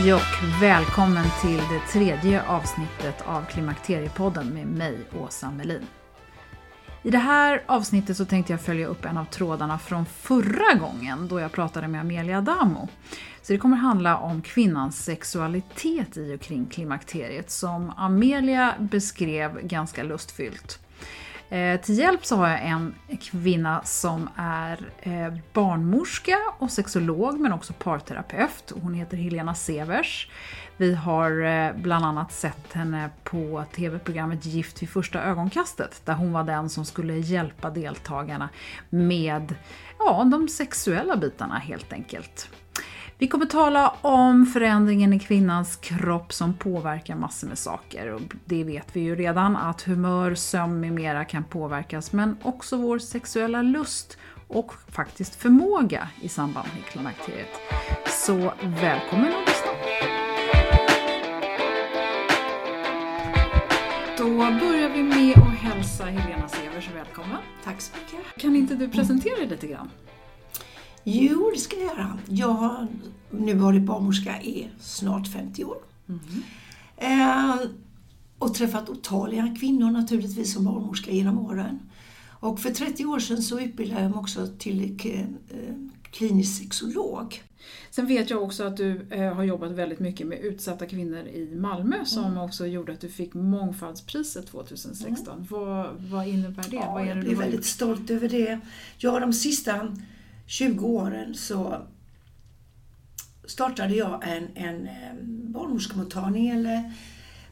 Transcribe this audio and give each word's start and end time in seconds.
Hej 0.00 0.14
och 0.14 0.62
välkommen 0.62 1.26
till 1.42 1.56
det 1.56 1.92
tredje 1.92 2.42
avsnittet 2.42 3.22
av 3.26 3.44
Klimakteriepodden 3.44 4.48
med 4.48 4.66
mig, 4.66 4.98
Åsa 5.20 5.50
Melin. 5.50 5.86
I 7.02 7.10
det 7.10 7.18
här 7.18 7.62
avsnittet 7.66 8.16
så 8.16 8.24
tänkte 8.24 8.52
jag 8.52 8.60
följa 8.60 8.86
upp 8.86 9.04
en 9.04 9.16
av 9.16 9.24
trådarna 9.24 9.78
från 9.78 10.06
förra 10.06 10.74
gången 10.74 11.28
då 11.28 11.40
jag 11.40 11.52
pratade 11.52 11.88
med 11.88 12.00
Amelia 12.00 12.38
Adamo. 12.38 12.88
Så 13.42 13.52
det 13.52 13.58
kommer 13.58 13.76
handla 13.76 14.18
om 14.18 14.42
kvinnans 14.42 15.04
sexualitet 15.04 16.16
i 16.16 16.34
och 16.34 16.40
kring 16.40 16.66
klimakteriet 16.66 17.50
som 17.50 17.92
Amelia 17.96 18.74
beskrev 18.78 19.60
ganska 19.62 20.02
lustfyllt. 20.02 20.78
Eh, 21.50 21.80
till 21.80 21.98
hjälp 21.98 22.26
så 22.26 22.36
har 22.36 22.48
jag 22.48 22.62
en 22.62 22.94
kvinna 23.20 23.82
som 23.84 24.28
är 24.36 24.90
eh, 25.02 25.34
barnmorska 25.52 26.36
och 26.58 26.70
sexolog 26.70 27.40
men 27.40 27.52
också 27.52 27.72
parterapeut. 27.72 28.72
Hon 28.82 28.94
heter 28.94 29.16
Helena 29.16 29.54
Severs. 29.54 30.30
Vi 30.76 30.94
har 30.94 31.44
eh, 31.44 31.72
bland 31.76 32.04
annat 32.04 32.32
sett 32.32 32.72
henne 32.72 33.10
på 33.24 33.64
tv-programmet 33.74 34.46
Gift 34.46 34.82
vid 34.82 34.90
första 34.90 35.22
ögonkastet 35.22 36.02
där 36.04 36.14
hon 36.14 36.32
var 36.32 36.44
den 36.44 36.68
som 36.68 36.84
skulle 36.84 37.14
hjälpa 37.14 37.70
deltagarna 37.70 38.48
med 38.90 39.54
ja, 39.98 40.24
de 40.24 40.48
sexuella 40.48 41.16
bitarna 41.16 41.58
helt 41.58 41.92
enkelt. 41.92 42.48
Vi 43.20 43.28
kommer 43.28 43.46
tala 43.46 43.94
om 44.00 44.46
förändringen 44.46 45.12
i 45.12 45.18
kvinnans 45.18 45.76
kropp 45.76 46.32
som 46.32 46.54
påverkar 46.54 47.14
massor 47.14 47.48
med 47.48 47.58
saker. 47.58 48.12
Och 48.12 48.20
det 48.44 48.64
vet 48.64 48.96
vi 48.96 49.00
ju 49.00 49.16
redan 49.16 49.56
att 49.56 49.82
humör, 49.82 50.34
sömn 50.34 50.80
med 50.80 50.92
mera 50.92 51.24
kan 51.24 51.44
påverkas 51.44 52.12
men 52.12 52.36
också 52.42 52.76
vår 52.76 52.98
sexuella 52.98 53.62
lust 53.62 54.18
och 54.48 54.72
faktiskt 54.88 55.34
förmåga 55.34 56.08
i 56.20 56.28
samband 56.28 56.68
med 56.74 56.84
klimakteriet. 56.84 57.48
Så 58.06 58.52
välkommen 58.60 59.28
att 59.28 59.48
lyssna! 59.48 59.72
Då 64.18 64.36
börjar 64.36 64.90
vi 64.94 65.02
med 65.02 65.38
att 65.38 65.54
hälsa 65.54 66.04
Helena 66.04 66.48
Severs 66.48 66.90
välkommen. 66.94 67.38
Tack 67.64 67.80
så 67.80 67.92
mycket. 67.98 68.40
Kan 68.42 68.56
inte 68.56 68.74
du 68.74 68.88
presentera 68.88 69.36
dig 69.36 69.46
lite 69.46 69.66
grann? 69.66 69.90
Jo, 71.04 71.50
det 71.54 71.60
ska 71.60 71.76
jag 71.76 71.84
göra. 71.84 72.18
Jag 72.28 72.48
har 72.48 72.86
nu 73.30 73.54
varit 73.54 73.82
barnmorska 73.82 74.42
i 74.42 74.68
snart 74.80 75.28
50 75.28 75.64
år. 75.64 75.78
Mm. 76.08 76.42
Eh, 76.96 77.56
och 78.38 78.54
träffat 78.54 78.88
otaliga 78.88 79.56
kvinnor 79.60 79.90
naturligtvis 79.90 80.54
som 80.54 80.64
barnmorska 80.64 81.10
genom 81.10 81.38
åren. 81.38 81.78
Och 82.40 82.60
för 82.60 82.70
30 82.70 83.04
år 83.04 83.18
sedan 83.18 83.42
så 83.42 83.60
utbildade 83.60 84.02
jag 84.02 84.10
mig 84.10 84.18
också 84.18 84.46
till 84.58 84.98
eh, 85.04 85.24
klinisk 86.10 86.58
sexolog. 86.58 87.42
Sen 87.90 88.06
vet 88.06 88.30
jag 88.30 88.42
också 88.42 88.64
att 88.64 88.76
du 88.76 89.06
eh, 89.10 89.34
har 89.34 89.44
jobbat 89.44 89.72
väldigt 89.72 90.00
mycket 90.00 90.26
med 90.26 90.40
utsatta 90.40 90.86
kvinnor 90.86 91.26
i 91.26 91.54
Malmö 91.56 92.04
som 92.04 92.24
mm. 92.24 92.38
också 92.38 92.66
gjorde 92.66 92.92
att 92.92 93.00
du 93.00 93.08
fick 93.08 93.34
Mångfaldspriset 93.34 94.46
2016. 94.46 95.34
Mm. 95.34 95.46
Vad, 95.50 95.86
vad 95.98 96.28
innebär 96.28 96.64
det? 96.70 96.76
Ja, 96.76 96.92
vad 96.92 97.02
är 97.02 97.06
jag 97.06 97.16
det 97.16 97.22
blir 97.22 97.36
väldigt 97.36 97.64
stolt 97.64 98.10
över 98.10 98.28
det. 98.28 98.60
Ja, 98.98 99.20
de 99.20 99.32
sista 99.32 99.96
20 100.50 100.86
åren 100.86 101.34
så 101.34 101.86
startade 103.44 103.94
jag 103.94 104.28
en, 104.28 104.48
en 104.54 104.86
eh, 104.86 105.14
barnmorskemottagning 105.52 106.48
eller 106.48 106.92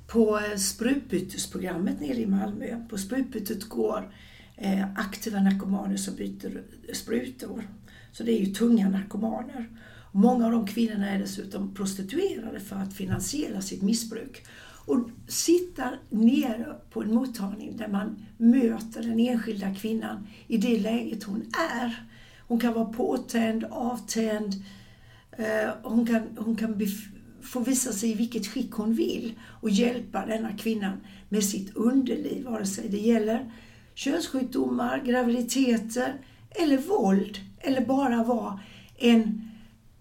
på 0.07 0.39
eh, 0.39 0.57
sprutbytesprogrammet 0.57 2.01
nere 2.01 2.17
i 2.17 2.27
Malmö. 2.27 2.87
På 2.91 2.99
sprutbytet 2.99 3.69
går 3.69 4.15
eh, 4.57 4.93
aktiva 4.97 5.41
narkomaner 5.41 5.97
som 5.97 6.15
byter 6.15 6.63
sprutor. 6.93 7.69
Så 8.13 8.23
det 8.23 8.33
är 8.33 8.41
ju 8.47 8.55
tunga 8.55 8.89
narkomaner. 8.89 9.69
Många 10.13 10.47
av 10.47 10.53
de 10.53 10.67
kvinnorna 10.67 11.11
är 11.11 11.19
dessutom 11.19 11.75
prostituerade 11.75 12.61
för 12.61 12.77
att 12.77 12.95
finansiera 12.95 13.61
sitt 13.61 13.83
missbruk. 13.83 14.47
Och 14.87 15.11
sitta 15.29 15.91
nere 16.11 16.77
på 16.91 17.03
en 17.03 17.15
mottagning 17.15 17.77
där 17.77 17.89
man 17.89 18.27
möter 18.37 19.03
den 19.03 19.21
enskilda 19.21 19.75
kvinnan 19.75 20.27
i 20.47 20.57
det 20.57 20.79
läget 20.79 21.25
hon 21.25 21.53
är 21.81 22.09
hon 22.49 22.61
kan 22.61 22.75
vara 22.75 22.85
påtänd, 22.85 23.65
avtänd. 23.71 24.55
Eh, 25.33 25.71
hon 25.83 26.07
kan, 26.07 26.23
hon 26.37 26.57
kan 26.57 26.81
få 27.43 27.61
visa 27.61 27.93
sig 27.93 28.11
i 28.11 28.15
vilket 28.15 28.47
skick 28.47 28.73
hon 28.73 28.95
vill 28.95 29.39
och 29.61 29.71
hjälpa 29.71 30.27
denna 30.27 30.53
kvinnan 30.53 31.01
med 31.29 31.45
sitt 31.45 31.77
underliv, 31.77 32.45
vare 32.45 32.67
sig 32.67 32.89
det 32.89 32.99
gäller 32.99 33.53
könssjukdomar, 33.95 35.03
graviditeter 35.07 36.15
eller 36.51 36.79
våld 36.79 37.39
eller 37.59 37.87
bara 37.87 38.25
vara 38.25 38.61
en 38.97 39.51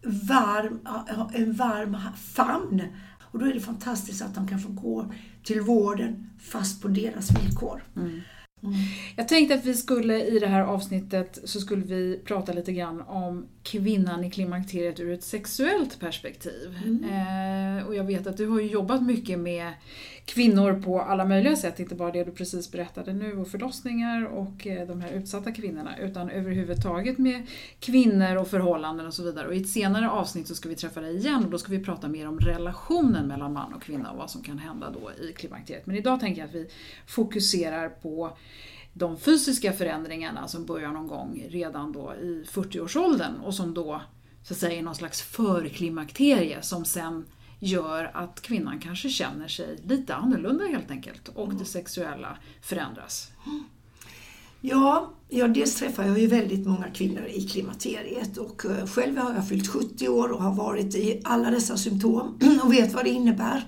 varm, 0.04 0.80
eh, 1.10 1.42
en 1.42 1.54
varm 1.54 1.98
famn. 2.16 2.84
Och 3.32 3.40
då 3.40 3.46
är 3.46 3.54
det 3.54 3.60
fantastiskt 3.60 4.22
att 4.22 4.36
de 4.36 4.48
kan 4.48 4.60
få 4.60 4.70
gå 4.70 5.12
till 5.44 5.62
vården 5.62 6.30
fast 6.40 6.82
på 6.82 6.88
deras 6.88 7.32
villkor. 7.32 7.84
Mm. 7.96 8.22
Mm. 8.68 8.80
Jag 9.16 9.28
tänkte 9.28 9.56
att 9.56 9.66
vi 9.66 9.74
skulle 9.74 10.26
i 10.26 10.40
det 10.40 10.48
här 10.48 10.62
avsnittet 10.62 11.40
så 11.44 11.60
skulle 11.60 11.86
vi 11.86 12.20
prata 12.26 12.54
lite 12.54 12.74
grann 12.74 13.02
om 13.02 13.46
kvinnan 13.64 14.24
i 14.24 14.32
klimakteriet 14.32 15.00
ur 15.00 15.14
ett 15.14 15.24
sexuellt 15.24 16.00
perspektiv. 16.00 16.76
Mm. 16.86 17.04
Eh, 17.04 17.88
och 17.88 17.96
jag 17.96 18.04
vet 18.04 18.28
att 18.28 18.38
du 18.38 18.48
har 18.48 18.60
jobbat 18.60 19.04
mycket 19.04 19.40
med 19.40 19.74
kvinnor 20.28 20.82
på 20.82 21.02
alla 21.02 21.26
möjliga 21.26 21.56
sätt, 21.56 21.80
inte 21.80 21.96
bara 21.96 22.12
det 22.12 22.24
du 22.24 22.32
precis 22.32 22.72
berättade 22.72 23.14
nu 23.14 23.38
och 23.38 23.48
förlossningar 23.48 24.26
och 24.26 24.68
eh, 24.68 24.88
de 24.88 25.02
här 25.02 25.12
utsatta 25.12 25.52
kvinnorna, 25.52 25.98
utan 25.98 26.30
överhuvudtaget 26.30 27.18
med 27.18 27.48
kvinnor 27.80 28.36
och 28.36 28.48
förhållanden 28.48 29.08
och 29.08 29.14
så 29.14 29.24
vidare. 29.24 29.48
Och 29.48 29.56
i 29.56 29.62
ett 29.62 29.70
senare 29.70 30.10
avsnitt 30.10 30.48
så 30.48 30.56
ska 30.56 30.70
vi 30.70 30.76
träffa 30.76 31.02
dig 31.02 31.16
igen 31.16 31.44
och 31.44 31.50
då 31.50 31.58
ska 31.58 31.72
vi 31.72 31.84
prata 31.84 32.08
mer 32.08 32.28
om 32.28 32.40
relationen 32.40 33.28
mellan 33.28 33.54
man 33.54 33.74
och 33.74 33.82
kvinna 33.82 34.12
och 34.12 34.18
vad 34.18 34.30
som 34.30 34.42
kan 34.42 34.58
hända 34.58 34.92
då 34.92 35.12
i 35.24 35.34
klimakteriet. 35.34 35.86
Men 35.86 35.96
idag 35.96 36.20
tänker 36.20 36.42
jag 36.42 36.48
att 36.48 36.56
vi 36.56 36.70
fokuserar 37.06 37.90
på 37.90 38.38
de 38.94 39.18
fysiska 39.18 39.74
förändringarna 39.74 40.48
som 40.48 40.66
börjar 40.66 40.92
någon 40.92 41.08
gång 41.08 41.46
redan 41.50 41.92
då 41.92 42.14
i 42.22 42.44
40-årsåldern 42.52 43.36
och 43.44 43.54
som 43.54 43.74
då 43.74 44.02
så 44.44 44.54
att 44.54 44.60
säga 44.60 44.80
är 44.80 44.84
någon 44.84 44.96
slags 44.96 45.22
förklimakterie 45.22 46.62
som 46.62 46.86
sen 46.86 47.26
gör 47.60 48.12
att 48.14 48.42
kvinnan 48.42 48.80
kanske 48.80 49.10
känner 49.10 49.48
sig 49.48 49.78
lite 49.88 50.16
annorlunda 50.16 50.66
helt 50.66 50.92
enkelt 50.92 51.28
och 51.28 51.54
det 51.54 51.66
sexuella 51.66 52.38
förändras. 52.62 53.32
Ja, 54.62 55.14
ja, 55.30 55.48
dels 55.48 55.76
träffar 55.76 56.04
jag 56.04 56.20
ju 56.20 56.28
väldigt 56.28 56.68
många 56.68 56.90
kvinnor 56.90 57.26
i 57.26 57.48
klimakteriet 57.48 58.38
och 58.38 58.66
eh, 58.66 58.88
själv 58.88 59.18
har 59.18 59.34
jag 59.34 59.48
fyllt 59.48 59.68
70 59.68 60.08
år 60.08 60.32
och 60.32 60.44
har 60.44 60.54
varit 60.54 60.96
i 60.96 61.22
alla 61.24 61.52
dessa 61.52 61.78
symptom 61.78 62.40
och 62.64 62.74
vet 62.74 62.94
vad 62.94 63.04
det 63.04 63.10
innebär. 63.10 63.68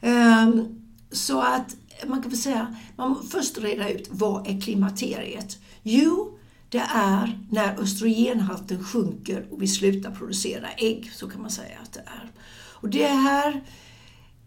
Ehm, 0.00 0.80
så 1.10 1.40
att 1.40 1.76
man 2.06 2.22
kan 2.22 2.30
väl 2.30 2.40
säga, 2.40 2.76
man 2.96 3.10
måste 3.10 3.26
först 3.26 3.58
reda 3.58 3.90
ut 3.90 4.08
vad 4.10 4.46
är 4.46 4.60
klimakteriet? 4.60 5.58
Jo, 5.82 6.38
det 6.68 6.84
är 6.94 7.38
när 7.50 7.80
östrogenhalten 7.80 8.84
sjunker 8.84 9.46
och 9.50 9.62
vi 9.62 9.68
slutar 9.68 10.10
producera 10.10 10.68
ägg, 10.70 11.10
så 11.14 11.28
kan 11.28 11.42
man 11.42 11.50
säga 11.50 11.78
att 11.82 11.92
det 11.92 12.00
är. 12.00 12.30
Och 12.86 12.92
det 12.92 13.06
här 13.06 13.62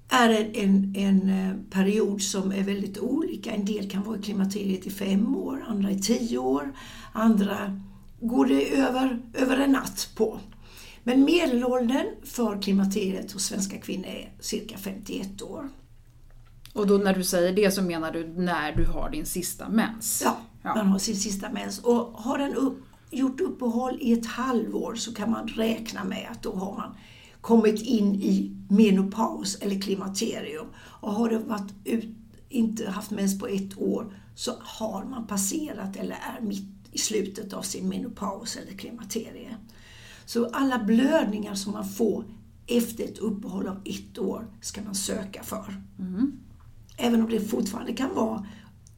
är 0.10 0.30
en, 0.30 0.56
en, 0.56 0.96
en, 0.96 1.30
eh, 1.30 1.56
period 1.70 2.22
som 2.22 2.52
är 2.52 2.64
väldigt 2.64 2.98
olika. 2.98 3.52
En 3.52 3.66
del 3.66 3.90
kan 3.90 4.04
vara 4.04 4.18
i 4.18 4.22
klimakteriet 4.22 4.86
i 4.88 4.90
fem 4.90 5.36
år, 5.36 5.66
andra 5.68 5.92
i 5.92 6.00
tio 6.00 6.38
år, 6.38 6.74
andra 7.14 7.80
går 8.20 8.46
det 8.46 8.78
över, 8.78 9.20
över 9.34 9.58
en 9.58 9.72
natt 9.72 10.10
på. 10.16 10.40
Men 11.04 11.24
medelåldern 11.24 12.06
för 12.24 12.62
klimakteriet 12.62 13.32
hos 13.32 13.46
svenska 13.46 13.78
kvinnor 13.78 14.06
är 14.06 14.34
cirka 14.40 14.78
51 14.78 15.42
år. 15.42 15.70
Och 16.74 16.88
då 16.88 16.98
när 16.98 17.14
du 17.14 17.24
säger 17.24 17.54
det 17.54 17.72
så 17.72 17.82
menar 17.82 18.12
du 18.12 18.28
när 18.28 18.76
du 18.76 18.86
har 18.86 19.10
din 19.10 19.26
sista 19.26 19.70
mens? 19.70 20.22
Ja, 20.26 20.38
ja. 20.64 20.76
man 20.76 20.88
har 20.88 21.00
sin 21.00 21.16
sista 21.16 21.50
mens. 21.50 21.80
Och 21.80 21.96
har 21.96 22.38
den 22.38 22.56
upp, 22.56 22.84
gjort 23.12 23.42
uppehåll 23.42 23.98
i 24.02 24.14
ett 24.14 24.26
halvår 24.26 24.96
så 24.96 25.14
kan 25.14 25.32
man 25.32 25.48
räkna 25.48 26.04
med 26.04 26.28
att 26.32 26.44
då 26.44 26.56
har 26.56 26.76
man 26.76 26.96
kommit 27.42 27.82
in 27.82 28.16
i 28.16 28.56
menopaus 28.70 29.56
eller 29.56 29.82
klimakterium. 29.82 30.68
Och 30.78 31.14
har 31.14 31.30
det 31.30 31.40
varit 31.40 31.74
ut, 31.84 32.06
inte 32.50 32.90
haft 32.90 33.12
mens 33.12 33.40
på 33.40 33.48
ett 33.48 33.78
år 33.78 34.14
så 34.36 34.54
har 34.60 35.06
man 35.06 35.28
passerat 35.28 35.96
eller 35.96 36.16
är 36.16 36.42
mitt 36.42 36.80
i 36.92 36.98
slutet 36.98 37.54
av 37.54 37.62
sin 37.62 37.90
menopaus 37.90 38.56
eller 38.56 38.78
klimakterie. 38.78 39.58
Så 40.26 40.50
alla 40.50 40.80
blödningar 40.80 41.56
som 41.56 41.72
man 41.72 41.90
får 41.90 42.24
efter 42.68 43.04
ett 43.04 43.18
uppehåll 43.18 43.68
av 43.68 43.82
ett 43.86 44.18
år 44.18 44.48
ska 44.62 44.82
man 44.82 44.96
söka 44.96 45.44
för. 45.44 45.82
Mm. 46.00 46.40
Även 46.98 47.22
om 47.22 47.30
det 47.30 47.40
fortfarande 47.40 47.94
kan 47.94 48.16
vara 48.16 48.46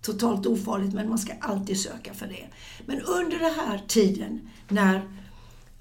totalt 0.02 0.46
ofarligt, 0.46 0.94
men 0.94 1.10
man 1.10 1.20
ska 1.20 1.34
alltid 1.40 1.80
söka 1.80 2.14
för 2.14 2.28
det. 2.28 2.48
Men 2.86 3.02
under 3.02 3.40
den 3.40 3.54
här 3.54 3.84
tiden 3.88 4.50
när 4.70 5.10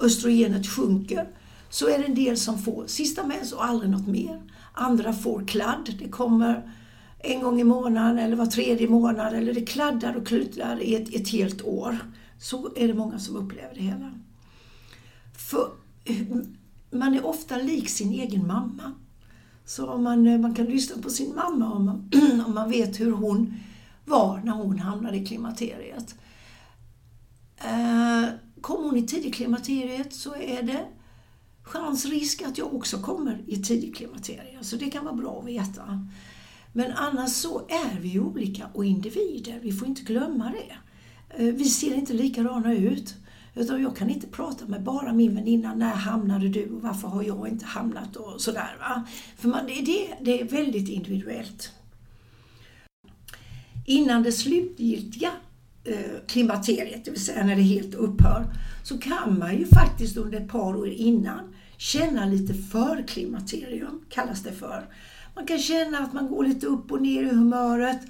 östrogenet 0.01 0.67
sjunker 0.67 1.29
så 1.71 1.89
är 1.89 1.99
det 1.99 2.05
en 2.05 2.15
del 2.15 2.37
som 2.37 2.59
får 2.59 2.87
sista 2.87 3.27
mens 3.27 3.53
och 3.53 3.65
aldrig 3.65 3.91
något 3.91 4.07
mer. 4.07 4.43
Andra 4.73 5.13
får 5.13 5.47
kladd. 5.47 5.95
Det 5.99 6.09
kommer 6.09 6.73
en 7.19 7.41
gång 7.41 7.61
i 7.61 7.65
månaden 7.65 8.19
eller 8.19 8.37
var 8.37 8.47
tredje 8.47 8.89
månad 8.89 9.35
eller 9.35 9.55
det 9.55 9.67
kladdar 9.67 10.17
och 10.17 10.27
kluddar 10.27 10.83
i 10.83 10.95
ett, 10.95 11.15
ett 11.15 11.29
helt 11.29 11.63
år. 11.63 11.99
Så 12.39 12.73
är 12.77 12.89
det 12.89 12.95
många 12.95 13.19
som 13.19 13.37
upplever 13.37 13.75
det 13.75 13.81
hela. 13.81 14.13
För 15.37 15.71
eh, 16.05 16.27
man 16.91 17.15
är 17.15 17.27
ofta 17.27 17.57
lik 17.57 17.89
sin 17.89 18.13
egen 18.13 18.47
mamma. 18.47 18.93
Så 19.65 19.97
man, 19.99 20.27
eh, 20.27 20.39
man 20.39 20.55
kan 20.55 20.67
lyssna 20.67 21.03
på 21.03 21.11
sin 21.11 21.35
mamma 21.35 21.73
om 21.73 21.85
man, 21.85 22.11
om 22.47 22.55
man 22.55 22.71
vet 22.71 23.01
hur 23.01 23.13
hon 23.13 23.55
var 24.05 24.41
när 24.45 24.53
hon 24.53 24.79
hamnade 24.79 25.17
i 25.17 25.27
klimakteriet. 25.27 26.15
Eh, 27.57 28.25
kommer 28.61 28.85
hon 28.85 28.97
i 28.97 29.07
tidigt 29.07 29.35
klimakteriet 29.35 30.13
så 30.13 30.35
är 30.35 30.63
det 30.63 30.87
chans, 31.71 32.07
risk 32.07 32.43
att 32.43 32.59
jag 32.59 32.75
också 32.75 32.99
kommer 32.99 33.39
i 33.47 33.57
tidigt 33.57 33.97
klimakterie. 33.97 34.59
Så 34.61 34.77
det 34.77 34.91
kan 34.91 35.05
vara 35.05 35.15
bra 35.15 35.39
att 35.39 35.47
veta. 35.47 36.07
Men 36.73 36.93
annars 36.93 37.31
så 37.31 37.59
är 37.59 38.01
vi 38.01 38.19
olika 38.19 38.67
och 38.73 38.85
individer. 38.85 39.59
Vi 39.63 39.73
får 39.73 39.89
inte 39.89 40.03
glömma 40.03 40.53
det. 40.53 40.77
Eh, 41.43 41.55
vi 41.55 41.65
ser 41.65 41.95
inte 41.95 42.13
likadana 42.13 42.75
ut. 42.75 43.15
Utan 43.55 43.83
jag 43.83 43.97
kan 43.97 44.11
inte 44.11 44.27
prata 44.27 44.67
med 44.67 44.83
bara 44.83 45.13
min 45.13 45.35
väninna, 45.35 45.75
när 45.75 45.95
hamnade 45.95 46.49
du 46.49 46.71
och 46.71 46.83
varför 46.83 47.09
har 47.09 47.23
jag 47.23 47.49
inte 47.49 47.67
hamnat 47.67 48.17
och 48.17 48.41
sådär. 48.41 48.77
Va? 48.79 49.07
För 49.37 49.49
man, 49.49 49.67
det, 49.67 49.81
det, 49.81 50.17
det 50.21 50.41
är 50.41 50.45
väldigt 50.45 50.89
individuellt. 50.89 51.73
Innan 53.87 54.23
det 54.23 54.33
slutgiltiga 54.33 55.31
eh, 55.85 56.27
klimakteriet, 56.27 57.05
det 57.05 57.11
vill 57.11 57.25
säga 57.25 57.45
när 57.47 57.57
det 57.57 57.63
helt 57.63 57.95
upphör, 57.95 58.45
så 58.83 58.99
kan 58.99 59.39
man 59.39 59.59
ju 59.59 59.67
faktiskt 59.67 60.17
under 60.17 60.41
ett 60.41 60.49
par 60.49 60.77
år 60.77 60.89
innan 60.89 61.55
känna 61.81 62.27
lite 62.27 62.55
förklimakterium, 62.55 64.01
kallas 64.09 64.43
det 64.43 64.53
för. 64.53 64.89
Man 65.35 65.47
kan 65.47 65.59
känna 65.59 65.99
att 65.99 66.13
man 66.13 66.29
går 66.29 66.45
lite 66.45 66.67
upp 66.67 66.93
och 66.93 67.03
ner 67.03 67.23
i 67.23 67.29
humöret. 67.29 68.01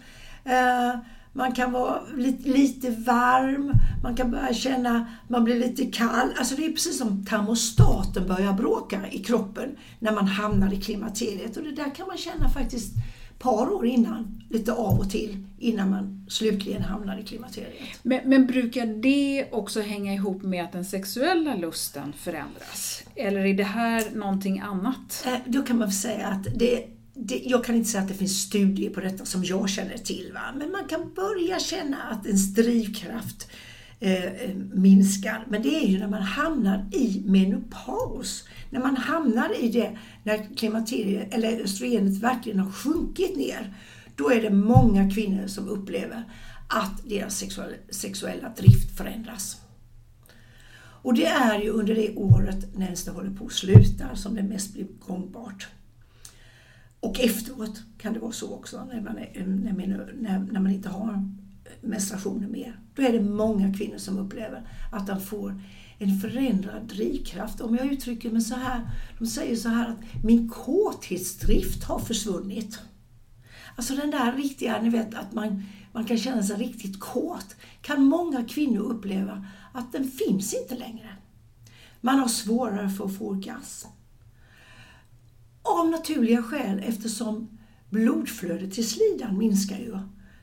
Eh, 0.44 1.00
man 1.32 1.52
kan 1.52 1.72
vara 1.72 2.00
lite, 2.16 2.48
lite 2.48 2.90
varm, 2.90 3.72
man 4.02 4.16
kan 4.16 4.30
börja 4.30 4.54
känna 4.54 4.96
att 4.96 5.30
man 5.30 5.44
blir 5.44 5.58
lite 5.58 5.86
kall. 5.86 6.28
Alltså 6.38 6.56
det 6.56 6.66
är 6.66 6.72
precis 6.72 6.98
som 6.98 7.24
termostaten 7.24 8.28
börjar 8.28 8.52
bråka 8.52 9.10
i 9.10 9.18
kroppen 9.18 9.76
när 9.98 10.12
man 10.12 10.26
hamnar 10.26 10.72
i 10.72 10.80
klimakteriet. 10.80 11.56
Och 11.56 11.62
det 11.62 11.72
där 11.72 11.94
kan 11.94 12.06
man 12.06 12.16
känna 12.16 12.48
faktiskt 12.48 12.92
par 13.40 13.72
år 13.72 13.86
innan, 13.86 14.42
lite 14.50 14.72
av 14.72 14.98
och 14.98 15.10
till, 15.10 15.36
innan 15.58 15.90
man 15.90 16.26
slutligen 16.28 16.82
hamnar 16.82 17.18
i 17.18 17.22
klimakteriet. 17.22 17.98
Men, 18.02 18.20
men, 18.24 18.46
brukar 18.46 18.86
det 18.86 19.48
också 19.52 19.80
hänga 19.80 20.14
ihop 20.14 20.42
med 20.42 20.64
att 20.64 20.72
den 20.72 20.84
sexuella 20.84 21.54
lusten 21.54 22.12
förändras? 22.12 23.02
Eller 23.14 23.40
är 23.40 23.54
det 23.54 23.64
här 23.64 24.10
någonting 24.14 24.60
annat? 24.60 25.26
Eh, 25.26 25.34
då 25.46 25.62
kan 25.62 25.78
man 25.78 25.92
säga 25.92 26.26
att 26.26 26.46
det 26.58 26.86
det, 27.14 27.42
jag 27.44 27.64
kan 27.64 27.74
inte 27.74 27.88
säga 27.88 28.02
att 28.02 28.08
det 28.08 28.14
finns 28.14 28.42
studier 28.42 28.90
på 28.90 29.00
detta 29.00 29.24
som 29.24 29.44
jag 29.44 29.70
känner 29.70 29.96
till, 29.96 30.30
va? 30.34 30.40
men 30.56 30.72
man 30.72 30.84
kan 30.88 31.14
börja 31.14 31.58
känna 31.58 32.02
att 32.02 32.26
ens 32.26 32.54
drivkraft 32.54 33.50
eh, 34.00 34.54
minskar. 34.72 35.46
Men 35.48 35.62
det 35.62 35.84
är 35.84 35.86
ju 35.86 35.98
när 35.98 36.08
man 36.08 36.22
hamnar 36.22 36.88
i 36.92 37.22
menopaus. 37.26 38.48
När 38.70 38.80
man 38.80 38.96
hamnar 38.96 39.62
i 39.64 39.68
det, 39.68 39.98
när 40.22 40.56
klimakteriet 40.56 41.34
eller 41.34 41.60
östrogenet 41.60 42.22
verkligen 42.22 42.58
har 42.58 42.72
sjunkit 42.72 43.36
ner. 43.36 43.74
Då 44.16 44.30
är 44.30 44.42
det 44.42 44.50
många 44.50 45.10
kvinnor 45.10 45.46
som 45.46 45.68
upplever 45.68 46.24
att 46.68 47.08
deras 47.08 47.38
sexuella, 47.38 47.76
sexuella 47.90 48.48
drift 48.48 48.96
förändras. 48.96 49.60
Och 51.02 51.14
det 51.14 51.26
är 51.26 51.60
ju 51.60 51.70
under 51.70 51.94
det 51.94 52.16
året 52.16 52.76
när 52.76 52.94
det 53.04 53.10
håller 53.10 53.30
på 53.30 53.46
att 53.46 53.52
sluta 53.52 54.16
som 54.16 54.34
det 54.34 54.42
mest 54.42 54.72
blir 54.72 54.86
gångbart. 55.06 55.68
Och 57.00 57.20
efteråt 57.20 57.82
kan 57.98 58.12
det 58.12 58.18
vara 58.18 58.32
så 58.32 58.54
också 58.54 58.84
när 58.84 59.00
man, 59.00 59.18
är, 59.18 59.46
när, 60.20 60.38
när 60.38 60.60
man 60.60 60.72
inte 60.72 60.88
har 60.88 61.28
menstruationer 61.82 62.48
mer. 62.48 62.80
Då 62.94 63.02
är 63.02 63.12
det 63.12 63.20
många 63.20 63.74
kvinnor 63.74 63.98
som 63.98 64.18
upplever 64.18 64.68
att 64.92 65.06
de 65.06 65.20
får 65.20 65.62
en 65.98 66.20
förändrad 66.20 66.82
drivkraft. 66.82 67.60
Om 67.60 67.76
jag 67.76 67.92
uttrycker 67.92 68.30
mig 68.30 68.40
så 68.40 68.54
här, 68.54 68.90
de 69.18 69.26
säger 69.26 69.56
så 69.56 69.68
här 69.68 69.88
att 69.88 70.24
min 70.24 70.48
kåthetsdrift 70.48 71.84
har 71.84 71.98
försvunnit. 71.98 72.78
Alltså 73.76 73.94
den 73.94 74.10
där 74.10 74.32
riktiga, 74.32 74.82
ni 74.82 74.88
vet 74.88 75.14
att 75.14 75.32
man, 75.32 75.64
man 75.92 76.04
kan 76.04 76.18
känna 76.18 76.42
sig 76.42 76.56
riktigt 76.56 77.00
kåt, 77.00 77.56
kan 77.82 78.04
många 78.04 78.44
kvinnor 78.44 78.80
uppleva 78.80 79.46
att 79.72 79.92
den 79.92 80.10
finns 80.10 80.54
inte 80.54 80.74
längre. 80.74 81.16
Man 82.00 82.18
har 82.18 82.28
svårare 82.28 82.88
för 82.88 83.04
att 83.04 83.18
få 83.18 83.28
orgasm. 83.28 83.88
Av 85.62 85.90
naturliga 85.90 86.42
skäl 86.42 86.82
eftersom 86.84 87.58
blodflödet 87.90 88.72
till 88.72 88.88
slidan 88.88 89.38
minskar 89.38 89.78
ju 89.78 89.98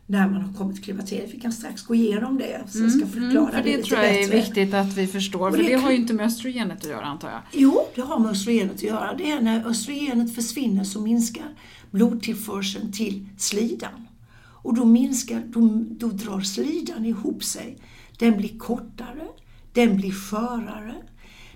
när 0.09 0.29
man 0.29 0.41
har 0.41 0.53
kommit 0.53 0.75
till 0.75 0.83
klimakteriet. 0.83 1.33
Vi 1.33 1.39
kan 1.39 1.51
strax 1.51 1.83
gå 1.83 1.95
igenom 1.95 2.37
det 2.37 2.63
så 2.67 2.79
jag 2.79 2.91
ska 2.91 3.01
mm, 3.01 3.09
förklara 3.09 3.49
mm, 3.49 3.51
för 3.51 3.57
det, 3.57 3.71
det 3.71 3.77
lite 3.77 3.89
tror 3.89 4.01
jag 4.01 4.23
är 4.23 4.31
viktigt 4.31 4.73
att 4.73 4.93
vi 4.93 5.07
förstår, 5.07 5.51
för 5.51 5.57
det, 5.57 5.67
det 5.67 5.73
har 5.73 5.91
ju 5.91 5.97
inte 5.97 6.13
med 6.13 6.25
östrogenet 6.25 6.77
att 6.77 6.89
göra 6.89 7.05
antar 7.05 7.29
jag? 7.29 7.41
Jo, 7.51 7.87
det 7.95 8.01
har 8.01 8.19
med 8.19 8.31
östrogenet 8.31 8.75
att 8.75 8.83
göra. 8.83 9.13
Det 9.13 9.31
är 9.31 9.41
när 9.41 9.67
östrogenet 9.67 10.35
försvinner 10.35 10.83
så 10.83 11.01
minskar 11.01 11.45
blodtillförseln 11.91 12.91
till 12.91 13.27
slidan. 13.37 14.07
Och 14.39 14.75
då 14.75 14.85
minskar, 14.85 15.43
då, 15.47 15.83
då 15.89 16.07
drar 16.07 16.41
slidan 16.41 17.05
ihop 17.05 17.43
sig. 17.43 17.77
Den 18.19 18.37
blir 18.37 18.57
kortare, 18.57 19.27
den 19.73 19.97
blir 19.97 20.11
skörare. 20.11 20.95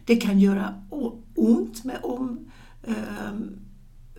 Det 0.05 0.15
kan 0.15 0.39
göra 0.39 0.83
ont 1.35 1.83
med 1.83 1.99
om 2.03 2.51
Ehm, 2.83 3.59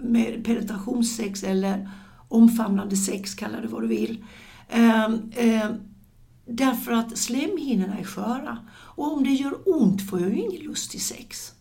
med 0.00 0.44
penetrationssex 0.44 1.42
eller 1.42 1.90
omfamnande 2.32 2.96
sex, 2.96 3.34
kalla 3.34 3.60
det 3.60 3.68
vad 3.68 3.82
du 3.82 3.88
vill. 3.88 4.24
Ehm, 4.68 5.32
ehm, 5.36 5.72
därför 6.46 6.92
att 6.92 7.18
slemhinnorna 7.18 7.98
är 7.98 8.04
sköra. 8.04 8.58
Och 8.72 9.12
om 9.12 9.24
det 9.24 9.30
gör 9.30 9.54
ont 9.64 10.10
får 10.10 10.20
jag 10.20 10.30
ju 10.30 10.40
ingen 10.40 10.62
lust 10.62 10.90
till 10.90 11.00
sex. 11.00 11.52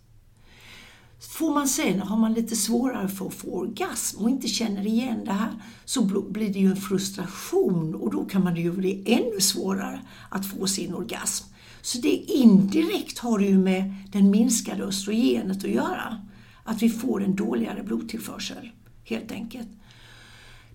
Får 1.20 1.54
man 1.54 1.68
sen, 1.68 2.00
har 2.00 2.18
man 2.18 2.34
lite 2.34 2.56
svårare 2.56 3.08
för 3.08 3.28
att 3.28 3.34
få 3.34 3.48
orgasm 3.48 4.24
och 4.24 4.30
inte 4.30 4.48
känner 4.48 4.88
igen 4.88 5.26
det 5.26 5.32
här, 5.32 5.52
så 5.86 6.04
blir 6.32 6.54
det 6.54 6.60
ju 6.60 6.70
en 6.70 6.76
frustration 6.76 7.96
och 7.96 8.12
då 8.12 8.26
kan 8.26 8.44
man 8.44 8.56
ju 8.56 8.72
bli 8.72 9.04
ännu 9.06 9.40
svårare 9.40 10.02
att 10.30 10.46
få 10.46 10.68
sin 10.68 10.94
orgasm. 10.94 11.46
Så 11.82 11.98
det 11.98 12.16
indirekt 12.16 13.20
har 13.20 13.40
det 13.40 13.46
ju 13.46 13.58
med 13.58 13.94
den 14.12 14.30
minskade 14.30 14.84
östrogenet 14.84 15.58
att 15.58 15.72
göra. 15.72 16.22
Att 16.64 16.82
vi 16.82 16.90
får 16.90 17.24
en 17.24 17.36
dåligare 17.36 17.84
blodtillförsel, 17.84 18.72
helt 19.04 19.32
enkelt. 19.32 19.68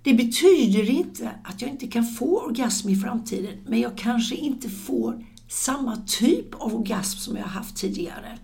Det 0.06 0.14
betyder 0.14 0.90
inte 0.90 1.30
att 1.44 1.62
jag 1.62 1.70
inte 1.70 1.86
kan 1.86 2.04
få 2.04 2.40
orgasm 2.40 2.88
i 2.88 2.96
framtiden, 2.96 3.58
men 3.66 3.80
jag 3.80 3.98
kanske 3.98 4.34
inte 4.34 4.70
får 4.70 5.24
samma 5.48 5.96
typ 5.96 6.54
av 6.54 6.74
orgasm 6.74 7.18
som 7.18 7.36
jag 7.36 7.44
haft 7.44 7.76
tidigare. 7.76 8.38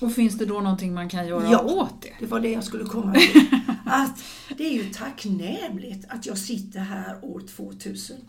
Och 0.00 0.12
finns 0.12 0.38
det 0.38 0.46
då 0.46 0.60
någonting 0.60 0.94
man 0.94 1.08
kan 1.08 1.26
göra 1.28 1.50
Ja, 1.50 1.60
åt 1.60 2.02
det? 2.02 2.12
Det 2.20 2.26
var 2.26 2.40
det 2.40 2.50
jag 2.50 2.64
skulle 2.64 2.84
komma 2.84 3.14
till. 3.14 3.46
Att 3.84 4.22
det 4.56 4.66
är 4.66 4.72
ju 4.72 4.90
tacknämligt 4.90 6.06
att 6.08 6.26
jag 6.26 6.38
sitter 6.38 6.80
här 6.80 7.24
år 7.24 7.42
2017 7.56 8.26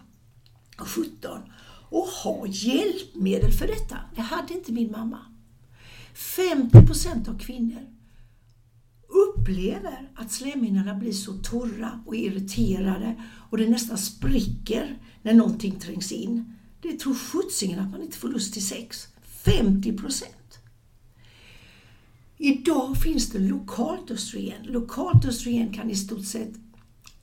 och 1.90 2.08
har 2.08 2.48
hjälpmedel 2.48 3.52
för 3.52 3.68
detta. 3.68 3.98
Det 4.16 4.22
hade 4.22 4.54
inte 4.54 4.72
min 4.72 4.92
mamma. 4.92 5.20
50% 6.16 7.30
av 7.30 7.40
kvinnor 7.40 7.99
upplever 9.50 10.10
att 10.16 10.32
slemhinnorna 10.32 10.96
blir 10.96 11.12
så 11.12 11.34
torra 11.34 12.00
och 12.06 12.16
irriterade 12.16 13.16
och 13.50 13.58
det 13.58 13.70
nästan 13.70 13.98
spricker 13.98 14.98
när 15.22 15.34
någonting 15.34 15.80
trängs 15.80 16.12
in. 16.12 16.54
Det 16.82 17.00
tror 17.00 17.14
sjuttsingen 17.14 17.80
att 17.80 17.92
man 17.92 18.02
inte 18.02 18.18
får 18.18 18.28
lust 18.28 18.54
till 18.54 18.68
sex. 18.68 19.08
50 19.46 19.98
procent! 19.98 20.60
Idag 22.38 22.98
finns 22.98 23.30
det 23.30 23.40
lokalt 23.40 24.12
östrogen. 24.12 24.64
Lokalt 24.64 25.26
östrogen 25.26 25.74
kan 25.74 25.90
i 25.90 25.96
stort 25.96 26.26
sett 26.26 26.54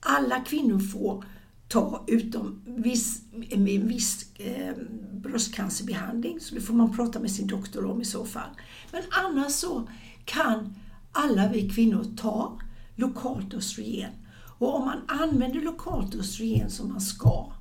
alla 0.00 0.40
kvinnor 0.40 0.78
få 0.78 1.25
ta 1.68 2.04
utom 2.06 2.62
viss, 2.66 3.23
med 3.33 3.68
en 3.68 3.88
viss 3.88 4.26
eh, 4.38 4.75
bröstcancerbehandling. 5.12 6.40
Så 6.40 6.54
det 6.54 6.61
får 6.61 6.75
man 6.75 6.97
prata 6.97 7.21
med 7.21 7.30
sin 7.30 7.47
doktor 7.47 7.85
om 7.85 8.00
i 8.00 8.04
så 8.04 8.25
fall. 8.25 8.50
Men 8.92 9.02
annars 9.11 9.52
så 9.52 9.88
kan 10.25 10.75
alla 11.17 11.49
vi 11.49 11.71
kvinnor 11.71 12.07
ta 12.17 12.61
lokalt 12.95 13.55
östrogen. 13.55 14.11
Och 14.59 14.75
om 14.75 14.85
man 14.85 15.03
använder 15.09 15.61
lokalt 15.61 16.15
östrogen 16.15 16.71
som 16.71 16.89
man 16.89 17.01
ska 17.01 17.53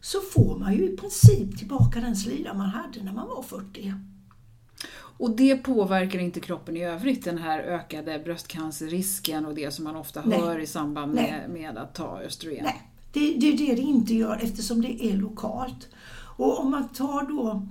så 0.00 0.20
får 0.20 0.58
man 0.58 0.74
ju 0.74 0.92
i 0.92 0.96
princip 0.96 1.58
tillbaka 1.58 2.00
den 2.00 2.16
slida 2.16 2.54
man 2.54 2.68
hade 2.68 3.02
när 3.02 3.12
man 3.12 3.28
var 3.28 3.42
40. 3.42 3.94
Och 5.16 5.36
det 5.36 5.56
påverkar 5.56 6.18
inte 6.18 6.40
kroppen 6.40 6.76
i 6.76 6.84
övrigt, 6.84 7.24
den 7.24 7.38
här 7.38 7.58
ökade 7.58 8.18
bröstcancerrisken 8.18 9.46
och 9.46 9.54
det 9.54 9.74
som 9.74 9.84
man 9.84 9.96
ofta 9.96 10.22
Nej. 10.24 10.40
hör 10.40 10.58
i 10.58 10.66
samband 10.66 11.14
med, 11.14 11.50
med 11.50 11.78
att 11.78 11.94
ta 11.94 12.20
östrogen? 12.20 12.64
Nej, 12.64 12.90
det, 13.12 13.20
det 13.20 13.52
är 13.52 13.58
det 13.58 13.74
det 13.74 13.82
inte 13.82 14.14
gör 14.14 14.40
eftersom 14.42 14.82
det 14.82 15.04
är 15.04 15.16
lokalt. 15.16 15.88
Och 16.36 16.60
om 16.60 16.70
man 16.70 16.88
tar 16.88 17.28
då... 17.28 17.66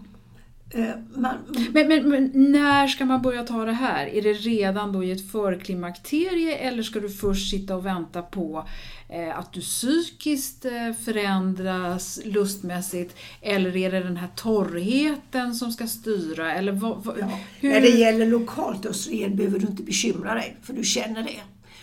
Eh, 0.75 0.95
man, 1.15 1.35
Men, 1.73 1.87
men, 1.87 2.09
men 2.09 2.31
när 2.33 2.87
ska 2.87 3.05
man 3.05 3.21
börja 3.21 3.43
ta 3.43 3.65
det 3.65 3.73
här? 3.73 4.05
Är 4.05 4.21
det 4.21 4.33
redan 4.33 4.91
då 4.91 5.03
i 5.03 5.11
ett 5.11 5.31
förklimakterie 5.31 6.55
eller 6.55 6.83
ska 6.83 6.99
du 6.99 7.09
först 7.09 7.51
sitta 7.51 7.75
och 7.75 7.85
vänta 7.85 8.21
på 8.21 8.67
eh, 9.09 9.39
att 9.39 9.53
du 9.53 9.61
psykiskt 9.61 10.65
eh, 10.65 10.93
förändras 11.05 12.19
lustmässigt? 12.25 13.15
Eller 13.41 13.77
är 13.77 13.91
det 13.91 13.99
den 13.99 14.17
här 14.17 14.29
torrheten 14.35 15.55
som 15.55 15.71
ska 15.71 15.87
styra? 15.87 16.53
Eller 16.53 16.71
vad, 16.71 17.03
vad, 17.03 17.17
ja, 17.19 17.39
När 17.61 17.81
det 17.81 17.89
gäller 17.89 18.25
lokalt 18.25 18.85
östrogen 18.85 19.35
behöver 19.35 19.59
du 19.59 19.67
inte 19.67 19.83
bekymra 19.83 20.33
dig, 20.33 20.57
för 20.61 20.73
du 20.73 20.83
känner 20.83 21.23
det. 21.23 21.39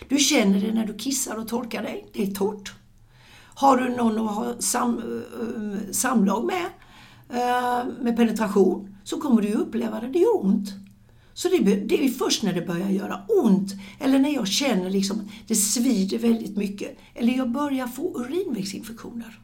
Du 0.09 0.19
känner 0.19 0.61
det 0.61 0.73
när 0.73 0.87
du 0.87 0.95
kissar 0.99 1.37
och 1.37 1.49
torkar 1.49 1.83
dig. 1.83 2.07
Det 2.13 2.23
är 2.23 2.35
torrt. 2.35 2.73
Har 3.55 3.77
du 3.77 3.89
någon 3.89 4.29
att 4.29 4.35
ha 4.35 4.55
sam, 4.59 5.23
samlag 5.93 6.45
med, 6.45 6.67
Eh, 7.33 7.87
med 8.01 8.17
penetration, 8.17 8.97
så 9.05 9.21
kommer 9.21 9.43
du 9.43 9.49
ju 9.49 9.55
uppleva 9.55 10.01
det. 10.01 10.09
Det 10.09 10.19
gör 10.19 10.45
ont. 10.45 10.69
Så 11.35 11.49
det, 11.49 11.59
det 11.59 12.05
är 12.05 12.09
först 12.09 12.43
när 12.43 12.53
det 12.53 12.63
börjar 12.63 12.91
göra 12.91 13.23
ont, 13.29 13.73
eller 14.01 14.19
när 14.19 14.35
jag 14.35 14.49
känner 14.49 14.91
liksom 14.91 15.29
det 15.47 15.55
svider 15.55 16.19
väldigt 16.19 16.57
mycket, 16.57 16.99
eller 17.15 17.33
jag 17.33 17.51
börjar 17.51 17.87
få 17.87 18.21
urinvägsinfektioner. 18.21 19.41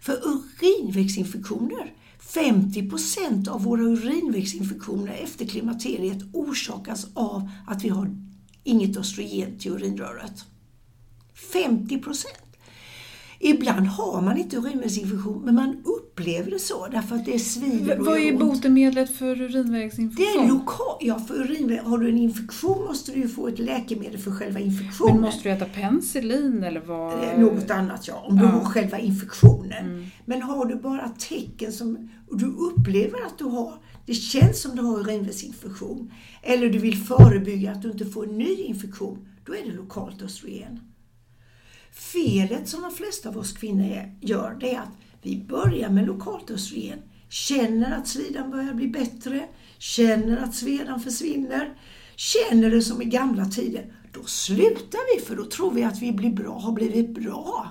För 0.00 0.20
urinvägsinfektioner, 0.24 1.92
50% 2.20 3.48
av 3.48 3.62
våra 3.62 3.82
urinvägsinfektioner 3.82 5.12
efter 5.22 5.46
klimakteriet 5.46 6.22
orsakas 6.32 7.06
av 7.14 7.50
att 7.66 7.84
vi 7.84 7.88
har 7.88 8.10
inget 8.64 8.96
östrogen 8.96 9.58
till 9.58 9.72
urinröret. 9.72 10.44
50%! 11.52 12.43
Ibland 13.46 13.86
har 13.86 14.22
man 14.22 14.36
inte 14.36 14.56
urinvägsinfektion, 14.56 15.42
men 15.44 15.54
man 15.54 15.82
upplever 15.84 16.50
det 16.50 16.58
så 16.58 16.86
därför 16.88 17.16
att 17.16 17.24
det 17.24 17.38
svider 17.38 17.98
och 18.00 18.06
vad 18.06 18.18
är 18.18 18.38
botemedlet 18.38 19.10
för 19.16 19.36
Det 19.36 19.44
urinvägsinfektion? 19.44 20.44
är 20.44 20.48
lokal, 20.48 20.96
ja 21.00 21.18
för 21.18 21.34
urinväg, 21.34 21.80
har 21.80 21.98
du 21.98 22.08
en 22.08 22.18
infektion 22.18 22.84
måste 22.84 23.12
du 23.12 23.18
ju 23.18 23.28
få 23.28 23.48
ett 23.48 23.58
läkemedel 23.58 24.18
för 24.18 24.30
själva 24.30 24.60
infektionen. 24.60 25.14
Men 25.14 25.22
måste 25.24 25.48
du 25.48 25.50
äta 25.54 25.64
penicillin 25.64 26.64
eller 26.64 26.80
vad? 26.80 27.12
Eh, 27.12 27.38
Något 27.40 27.70
annat 27.70 28.08
ja, 28.08 28.24
om 28.28 28.36
du 28.36 28.42
Ja. 28.44 28.48
har 28.50 28.64
själva 28.64 28.98
infektionen. 28.98 30.06
Men 30.24 30.42
har 30.42 30.64
du 30.66 30.74
bara 30.76 31.08
tecken 31.08 31.72
som 31.72 32.08
du 32.30 32.46
upplever 32.46 33.18
att 33.26 33.38
du 33.38 33.44
har, 33.44 33.74
det 34.06 34.14
känns 34.14 34.62
som 34.62 34.76
du 34.76 34.82
har 34.82 35.00
urinvägsinfektion, 35.00 36.10
eller 36.42 36.68
du 36.68 36.78
vill 36.78 36.96
förebygga 36.96 37.72
att 37.72 37.82
du 37.82 37.90
inte 37.90 38.06
får 38.06 38.28
en 38.28 38.38
ny 38.38 38.54
infektion, 38.54 39.18
då 39.46 39.52
är 39.54 39.64
det 39.70 39.72
lokalt 39.76 40.22
östrogen. 40.22 40.80
Felet 41.94 42.68
som 42.68 42.82
de 42.82 42.90
flesta 42.90 43.28
av 43.28 43.38
oss 43.38 43.52
kvinnor 43.52 44.16
gör, 44.20 44.56
det 44.60 44.74
är 44.74 44.80
att 44.80 44.88
vi 45.22 45.36
börjar 45.36 45.90
med 45.90 46.06
lokalt 46.06 46.50
östrogen, 46.50 46.98
känner 47.28 47.98
att 47.98 48.08
slidan 48.08 48.50
börjar 48.50 48.74
bli 48.74 48.88
bättre, 48.88 49.48
känner 49.78 50.36
att 50.36 50.54
svedan 50.54 51.00
försvinner, 51.00 51.78
känner 52.16 52.70
det 52.70 52.82
som 52.82 53.02
i 53.02 53.04
gamla 53.04 53.44
tider. 53.44 53.92
Då 54.12 54.24
slutar 54.24 55.16
vi 55.16 55.24
för 55.24 55.36
då 55.36 55.44
tror 55.44 55.70
vi 55.70 55.84
att 55.84 56.02
vi 56.02 56.12
blir 56.12 56.30
bra, 56.30 56.58
har 56.58 56.72
blivit 56.72 57.10
bra. 57.10 57.68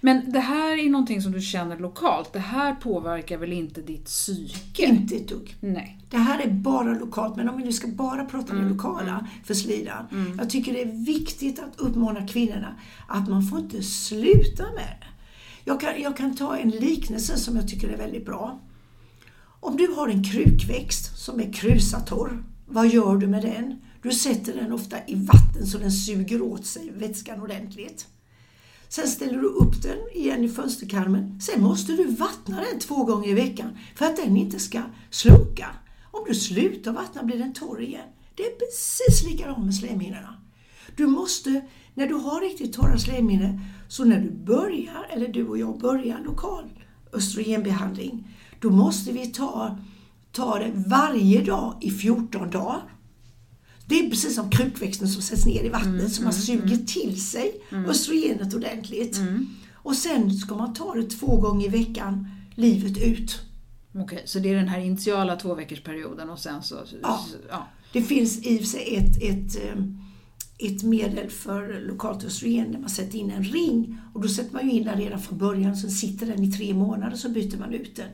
Men 0.00 0.32
det 0.32 0.40
här 0.40 0.78
är 0.78 0.90
någonting 0.90 1.22
som 1.22 1.32
du 1.32 1.40
känner 1.40 1.78
lokalt. 1.78 2.32
Det 2.32 2.38
här 2.38 2.74
påverkar 2.74 3.38
väl 3.38 3.52
inte 3.52 3.82
ditt 3.82 4.04
psyke? 4.04 4.84
Inte 4.86 5.16
ett 5.16 5.28
dugg. 5.28 5.56
Nej. 5.60 5.98
Det 6.10 6.16
här 6.16 6.40
är 6.40 6.50
bara 6.50 6.98
lokalt, 6.98 7.36
men 7.36 7.48
om 7.48 7.56
vi 7.56 7.64
nu 7.64 7.72
ska 7.72 7.88
bara 7.88 8.24
prata 8.24 8.54
det 8.54 8.68
lokala 8.68 9.28
för 9.44 9.54
slidan. 9.54 10.34
Jag 10.38 10.50
tycker 10.50 10.72
det 10.72 10.82
är 10.82 11.04
viktigt 11.06 11.58
att 11.58 11.80
uppmana 11.80 12.26
kvinnorna 12.26 12.74
att 13.08 13.28
man 13.28 13.42
får 13.42 13.58
inte 13.58 13.82
sluta 13.82 14.62
med 14.62 14.96
det. 15.00 15.06
Jag 15.64 15.80
kan, 15.80 16.02
jag 16.02 16.16
kan 16.16 16.36
ta 16.36 16.56
en 16.56 16.70
liknelse 16.70 17.38
som 17.38 17.56
jag 17.56 17.68
tycker 17.68 17.88
är 17.88 17.96
väldigt 17.96 18.26
bra. 18.26 18.60
Om 19.60 19.76
du 19.76 19.86
har 19.96 20.08
en 20.08 20.24
krukväxt 20.24 21.18
som 21.18 21.40
är 21.40 21.52
krusatorr, 21.52 22.44
vad 22.66 22.88
gör 22.88 23.16
du 23.16 23.26
med 23.26 23.42
den? 23.42 23.80
Du 24.02 24.12
sätter 24.12 24.54
den 24.54 24.72
ofta 24.72 24.96
i 25.06 25.14
vatten 25.14 25.66
så 25.66 25.78
den 25.78 25.92
suger 25.92 26.42
åt 26.42 26.66
sig 26.66 26.92
vätskan 26.96 27.40
ordentligt. 27.40 28.06
Sen 28.94 29.08
ställer 29.08 29.38
du 29.38 29.46
upp 29.46 29.82
den 29.82 29.98
igen 30.12 30.44
i 30.44 30.48
fönsterkarmen. 30.48 31.40
Sen 31.40 31.62
måste 31.62 31.92
du 31.92 32.06
vattna 32.06 32.60
den 32.60 32.80
två 32.80 33.04
gånger 33.04 33.28
i 33.28 33.34
veckan 33.34 33.78
för 33.96 34.06
att 34.06 34.16
den 34.16 34.36
inte 34.36 34.58
ska 34.58 34.82
slunka. 35.10 35.66
Om 36.10 36.24
du 36.28 36.34
slutar 36.34 36.92
vattna 36.92 37.22
blir 37.22 37.38
den 37.38 37.52
torr 37.52 37.82
igen. 37.82 38.08
Det 38.34 38.42
är 38.42 38.50
precis 38.50 39.30
likadant 39.30 39.64
med 39.64 39.74
slemhinnorna. 39.74 40.34
Du 40.96 41.06
måste, 41.06 41.62
när 41.94 42.06
du 42.06 42.14
har 42.14 42.40
riktigt 42.40 42.72
torra 42.72 42.98
slemhinnor, 42.98 43.60
så 43.88 44.04
när 44.04 44.20
du 44.20 44.30
börjar, 44.30 45.06
eller 45.10 45.28
du 45.28 45.48
och 45.48 45.58
jag 45.58 45.78
börjar 45.78 46.18
lokal 46.24 46.64
östrogenbehandling, 47.12 48.28
då 48.60 48.70
måste 48.70 49.12
vi 49.12 49.26
ta, 49.26 49.78
ta 50.32 50.58
det 50.58 50.72
varje 50.86 51.44
dag 51.44 51.78
i 51.80 51.90
14 51.90 52.50
dagar. 52.50 52.82
Det 53.86 53.98
är 53.98 54.10
precis 54.10 54.34
som 54.34 54.50
krukväxten 54.50 55.08
som 55.08 55.22
sätts 55.22 55.46
ner 55.46 55.64
i 55.64 55.68
vattnet 55.68 56.12
så 56.12 56.22
man 56.22 56.32
suger 56.32 56.76
till 56.76 57.22
sig 57.22 57.52
östrogenet 57.86 58.54
ordentligt. 58.54 59.20
Och 59.74 59.96
sen 59.96 60.36
ska 60.36 60.56
man 60.56 60.74
ta 60.74 60.94
det 60.94 61.10
två 61.10 61.36
gånger 61.36 61.66
i 61.66 61.68
veckan 61.68 62.28
livet 62.54 62.98
ut. 62.98 63.40
Okej, 63.94 64.22
så 64.24 64.38
det 64.38 64.50
är 64.50 64.54
den 64.54 64.68
här 64.68 64.80
initiala 64.80 65.36
två 65.36 65.54
veckors 65.54 65.82
perioden 65.82 66.30
och 66.30 66.38
sen 66.38 66.62
så... 66.62 66.76
Ja. 67.02 67.24
ja. 67.50 67.68
Det 67.92 68.02
finns 68.02 68.46
i 68.46 68.56
och 68.56 68.60
för 68.60 68.66
sig 68.66 68.96
ett, 68.96 69.22
ett, 69.22 69.64
eh, 69.64 69.82
ett 70.58 70.82
medel 70.82 71.30
för 71.30 71.80
lokalt 71.80 72.24
östrogen 72.24 72.72
där 72.72 72.78
man 72.78 72.90
sätter 72.90 73.18
in 73.18 73.30
en 73.30 73.44
ring 73.44 73.98
och 74.14 74.22
då 74.22 74.28
sätter 74.28 74.52
man 74.52 74.64
ju 74.64 74.72
in 74.72 74.84
den 74.84 75.00
redan 75.00 75.20
från 75.20 75.38
början, 75.38 75.76
så 75.76 75.88
sitter 75.88 76.26
den 76.26 76.42
i 76.42 76.52
tre 76.52 76.74
månader 76.74 77.16
så 77.16 77.28
byter 77.28 77.58
man 77.58 77.74
ut 77.74 77.96
den. 77.96 78.08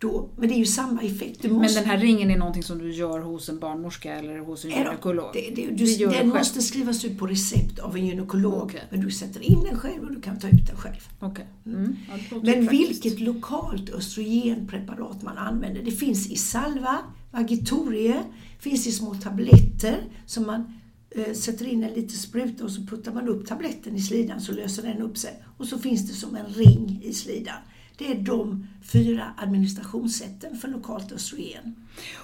Då, 0.00 0.28
men 0.36 0.48
det 0.48 0.54
är 0.54 0.58
ju 0.58 0.66
samma 0.66 1.02
effekt. 1.02 1.42
Du 1.42 1.48
Men 1.48 1.56
måste, 1.56 1.80
den 1.80 1.88
här 1.90 1.98
ringen 1.98 2.30
är 2.30 2.38
någonting 2.38 2.62
som 2.62 2.78
du 2.78 2.92
gör 2.92 3.20
hos 3.20 3.48
en 3.48 3.58
barnmorska 3.58 4.14
eller 4.14 4.38
hos 4.38 4.64
en 4.64 4.70
gynekolog? 4.70 5.30
det, 5.32 5.50
det, 5.56 5.66
Du 5.66 5.96
du, 5.96 6.06
den 6.06 6.28
måste 6.28 6.62
skrivas 6.62 7.04
ut 7.04 7.18
på 7.18 7.26
recept 7.26 7.78
av 7.78 7.96
en 7.96 8.06
gynekolog, 8.06 8.62
Okej. 8.62 8.82
men 8.90 9.00
du 9.00 9.10
sätter 9.10 9.40
in 9.42 9.62
den 9.64 9.78
själv 9.78 10.02
och 10.02 10.14
du 10.14 10.20
kan 10.20 10.38
ta 10.38 10.48
ut 10.48 10.66
den 10.66 10.76
själv. 10.76 11.08
Okej. 11.20 11.46
Mm. 11.66 11.96
Ja, 12.08 12.14
det 12.14 12.34
låter 12.34 12.56
Men 12.56 12.66
vilket 12.68 13.20
lokalt 13.20 13.90
östrogenpreparat 13.90 15.22
man 15.22 15.38
använder. 15.38 15.82
Det 15.82 15.90
finns 15.90 16.30
i 16.30 16.36
salva, 16.36 16.98
Vagitorie, 17.30 18.24
finns 18.58 18.86
i 18.86 18.92
små 18.92 19.14
tabletter 19.14 20.04
som 20.26 20.46
man 20.46 20.78
eh, 21.10 21.32
sätter 21.34 21.66
in 21.66 21.84
en 21.84 21.92
liten 21.92 22.18
spruta 22.18 22.64
och 22.64 22.70
så 22.70 22.82
puttar 22.82 23.12
man 23.12 23.28
upp 23.28 23.46
tabletten 23.46 23.96
i 23.96 24.00
slidan 24.00 24.40
så 24.40 24.52
löser 24.52 24.82
den 24.82 25.02
upp 25.02 25.18
sig. 25.18 25.42
Och 25.56 25.66
så 25.66 25.78
finns 25.78 26.08
det 26.08 26.14
som 26.14 26.36
en 26.36 26.46
ring 26.46 27.00
i 27.04 27.12
slidan. 27.12 27.56
Det 27.98 28.12
är 28.12 28.14
de 28.14 28.66
fyra 28.82 29.34
administrationssätten 29.36 30.56
för 30.56 30.68
lokalt 30.68 31.12
östrogen. 31.12 31.74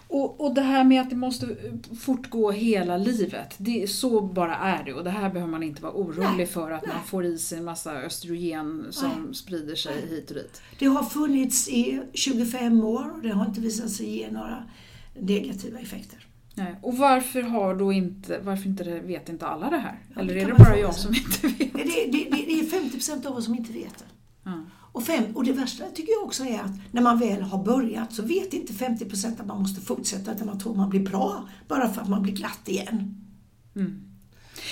Och, 0.08 0.40
och 0.40 0.54
det 0.54 0.60
här 0.60 0.84
med 0.84 1.00
att 1.02 1.10
det 1.10 1.16
måste 1.16 1.56
fortgå 2.00 2.50
hela 2.50 2.96
livet, 2.96 3.54
det, 3.58 3.90
så 3.90 4.20
bara 4.20 4.56
är 4.56 4.84
det. 4.84 4.92
Och 4.92 5.04
det 5.04 5.10
här 5.10 5.30
behöver 5.30 5.50
man 5.50 5.62
inte 5.62 5.82
vara 5.82 5.92
orolig 5.92 6.36
Nej, 6.36 6.46
för 6.46 6.70
att 6.70 6.82
nej. 6.86 6.94
man 6.94 7.04
får 7.04 7.24
i 7.24 7.38
sig 7.38 7.58
en 7.58 7.64
massa 7.64 7.92
östrogen 7.92 8.86
som 8.90 9.10
Nej. 9.24 9.34
sprider 9.34 9.74
sig 9.74 10.06
hit 10.10 10.30
och 10.30 10.36
dit. 10.36 10.62
Det 10.78 10.86
har 10.86 11.02
funnits 11.02 11.68
i 11.68 12.02
25 12.12 12.84
år 12.84 13.10
och 13.16 13.22
det 13.22 13.28
har 13.30 13.46
inte 13.46 13.60
visat 13.60 13.90
sig 13.90 14.16
ge 14.16 14.30
några 14.30 14.64
negativa 15.20 15.78
effekter. 15.78 16.26
Nej. 16.54 16.76
Och 16.82 16.96
varför 16.96 17.42
har 17.42 17.74
då 17.74 17.92
inte, 17.92 18.40
varför 18.44 18.68
inte 18.68 18.84
det, 18.84 19.00
vet 19.00 19.28
inte 19.28 19.46
alla 19.46 19.70
det 19.70 19.76
här? 19.76 19.98
Ja, 20.14 20.20
Eller 20.20 20.34
det 20.34 20.40
är 20.40 20.46
det 20.46 20.54
bara 20.54 20.78
jag 20.78 20.94
som 20.94 21.14
inte 21.14 21.46
vet? 21.46 21.72
Det, 21.72 21.84
det, 21.84 22.28
det, 22.30 22.44
det 22.46 22.60
är 22.60 22.64
50% 22.64 23.26
av 23.26 23.36
oss 23.36 23.44
som 23.44 23.54
inte 23.54 23.72
vet 23.72 23.98
det. 23.98 24.04
Ja. 24.44 24.64
Och, 24.94 25.02
fem, 25.02 25.24
och 25.34 25.44
det 25.44 25.52
värsta 25.52 25.84
tycker 25.94 26.12
jag 26.12 26.22
också 26.22 26.44
är 26.44 26.60
att 26.60 26.70
när 26.92 27.02
man 27.02 27.18
väl 27.18 27.42
har 27.42 27.64
börjat 27.64 28.12
så 28.12 28.22
vet 28.22 28.52
inte 28.52 28.72
50% 28.72 29.40
att 29.40 29.46
man 29.46 29.62
måste 29.62 29.80
fortsätta 29.80 30.34
utan 30.34 30.46
man 30.46 30.58
tror 30.58 30.74
man 30.74 30.90
blir 30.90 31.00
bra 31.00 31.48
bara 31.68 31.88
för 31.88 32.02
att 32.02 32.08
man 32.08 32.22
blir 32.22 32.32
glatt 32.32 32.68
igen. 32.68 33.14
Mm. 33.76 34.13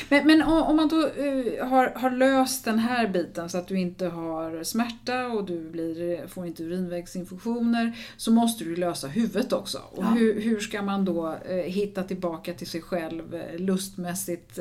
Men, 0.08 0.26
men 0.26 0.42
om 0.42 0.76
man 0.76 0.88
då 0.88 1.00
eh, 1.06 1.68
har, 1.68 1.92
har 1.96 2.10
löst 2.10 2.64
den 2.64 2.78
här 2.78 3.08
biten 3.08 3.48
så 3.50 3.58
att 3.58 3.68
du 3.68 3.78
inte 3.78 4.06
har 4.06 4.64
smärta 4.64 5.26
och 5.26 5.44
du 5.44 5.70
blir, 5.70 6.26
får 6.26 6.46
inte 6.46 6.62
urinvägsinfektioner 6.62 7.96
så 8.16 8.30
måste 8.32 8.64
du 8.64 8.76
lösa 8.76 9.06
huvudet 9.08 9.52
också. 9.52 9.78
Och 9.90 10.04
Ja. 10.04 10.08
hur, 10.08 10.40
hur 10.40 10.60
ska 10.60 10.82
man 10.82 11.04
då 11.04 11.34
eh, 11.48 11.56
hitta 11.56 12.02
tillbaka 12.02 12.54
till 12.54 12.66
sig 12.66 12.82
själv 12.82 13.34
eh, 13.34 13.58
lustmässigt 13.60 14.58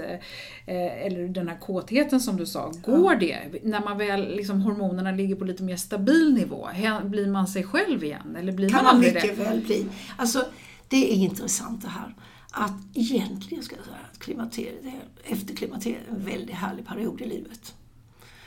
eller 0.65 1.27
den 1.27 1.47
här 1.47 1.57
kåtheten 1.57 2.19
som 2.21 2.37
du 2.37 2.45
sa. 2.45 2.71
Går 2.85 3.15
det? 3.15 3.37
När 3.63 3.79
man 3.83 3.97
väl, 3.97 4.35
liksom, 4.35 4.61
hormonerna 4.61 5.11
ligger 5.11 5.35
på 5.35 5.45
lite 5.45 5.63
mer 5.63 5.75
stabil 5.75 6.33
nivå, 6.33 6.69
blir 7.03 7.27
man 7.27 7.47
sig 7.47 7.63
själv 7.63 8.03
igen? 8.03 8.35
Eller 8.39 8.51
blir 8.51 8.69
kan 8.69 8.83
man 8.83 8.95
man 8.95 8.99
mycket 8.99 9.37
det? 9.37 9.43
väl 9.43 9.61
bli. 9.61 9.85
Alltså, 10.17 10.45
det 10.87 11.13
är 11.13 11.15
intressant 11.15 11.81
det 11.81 11.87
här. 11.87 12.15
Att 12.51 12.73
egentligen 12.93 13.63
ska 13.63 13.75
jag 13.75 13.85
säga 13.85 13.97
att 14.11 14.19
klimakteriet, 14.19 14.85
är- 14.85 15.31
efter 15.33 15.55
klimakteriet 15.55 16.01
är 16.07 16.11
en 16.13 16.25
väldigt 16.25 16.55
härlig 16.55 16.87
period 16.87 17.21
i 17.21 17.25
livet. 17.27 17.73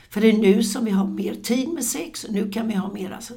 För 0.09 0.21
det 0.21 0.29
är 0.29 0.37
nu 0.37 0.63
som 0.63 0.85
vi 0.85 0.91
har 0.91 1.05
mer 1.07 1.35
tid 1.35 1.69
med 1.69 1.83
sex 1.85 2.23
och 2.23 2.33
nu 2.33 2.51
kan 2.51 2.67
vi 2.67 2.73
ha 2.73 2.91
mer 2.93 3.11
alltså, 3.11 3.33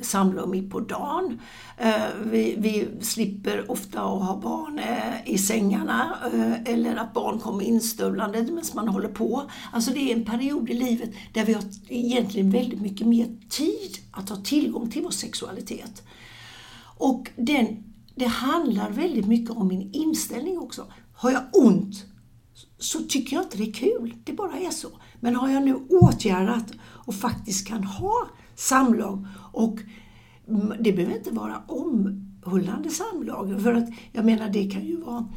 samlag 0.00 0.48
mitt 0.48 0.70
på 0.70 0.80
dagen. 0.80 1.40
Eh, 1.76 2.02
vi, 2.24 2.54
vi 2.58 2.88
slipper 3.00 3.70
ofta 3.70 4.00
att 4.00 4.22
ha 4.22 4.40
barn 4.42 4.78
eh, 4.78 5.32
i 5.34 5.38
sängarna 5.38 6.18
eh, 6.34 6.74
eller 6.74 6.96
att 6.96 7.14
barn 7.14 7.38
kommer 7.38 7.64
instövlande 7.64 8.42
medan 8.42 8.64
man 8.74 8.88
håller 8.88 9.08
på. 9.08 9.50
Alltså 9.72 9.90
det 9.90 10.12
är 10.12 10.16
en 10.16 10.24
period 10.24 10.70
i 10.70 10.74
livet 10.74 11.10
där 11.32 11.44
vi 11.44 11.52
har 11.52 11.62
egentligen 11.88 12.50
väldigt 12.50 12.80
mycket 12.80 13.06
mer 13.06 13.26
tid 13.48 13.98
att 14.10 14.28
ha 14.28 14.36
tillgång 14.36 14.90
till 14.90 15.02
vår 15.02 15.10
sexualitet. 15.10 16.02
Och 16.98 17.30
den, 17.36 17.87
det 18.18 18.26
handlar 18.26 18.90
väldigt 18.90 19.26
mycket 19.26 19.50
om 19.50 19.68
min 19.68 19.92
inställning 19.92 20.58
också. 20.58 20.86
Har 21.14 21.30
jag 21.30 21.42
ont 21.52 22.04
så 22.78 23.02
tycker 23.02 23.36
jag 23.36 23.44
inte 23.44 23.56
det 23.56 23.68
är 23.68 23.72
kul. 23.72 24.14
Det 24.24 24.32
bara 24.32 24.58
är 24.58 24.70
så. 24.70 24.88
Men 25.20 25.36
har 25.36 25.48
jag 25.48 25.62
nu 25.62 25.74
åtgärdat 25.74 26.72
och 26.80 27.14
faktiskt 27.14 27.66
kan 27.66 27.84
ha 27.84 28.28
samlag 28.54 29.26
och 29.52 29.78
det 30.80 30.92
behöver 30.92 31.16
inte 31.16 31.30
vara 31.30 31.62
omhullande 31.66 32.90
samlag. 32.90 33.62
För 33.62 33.74
att 33.74 33.88
jag 34.12 34.24
menar 34.24 34.48
det 34.48 34.70
kan 34.70 34.86
ju 34.86 34.96
vara 34.96 35.28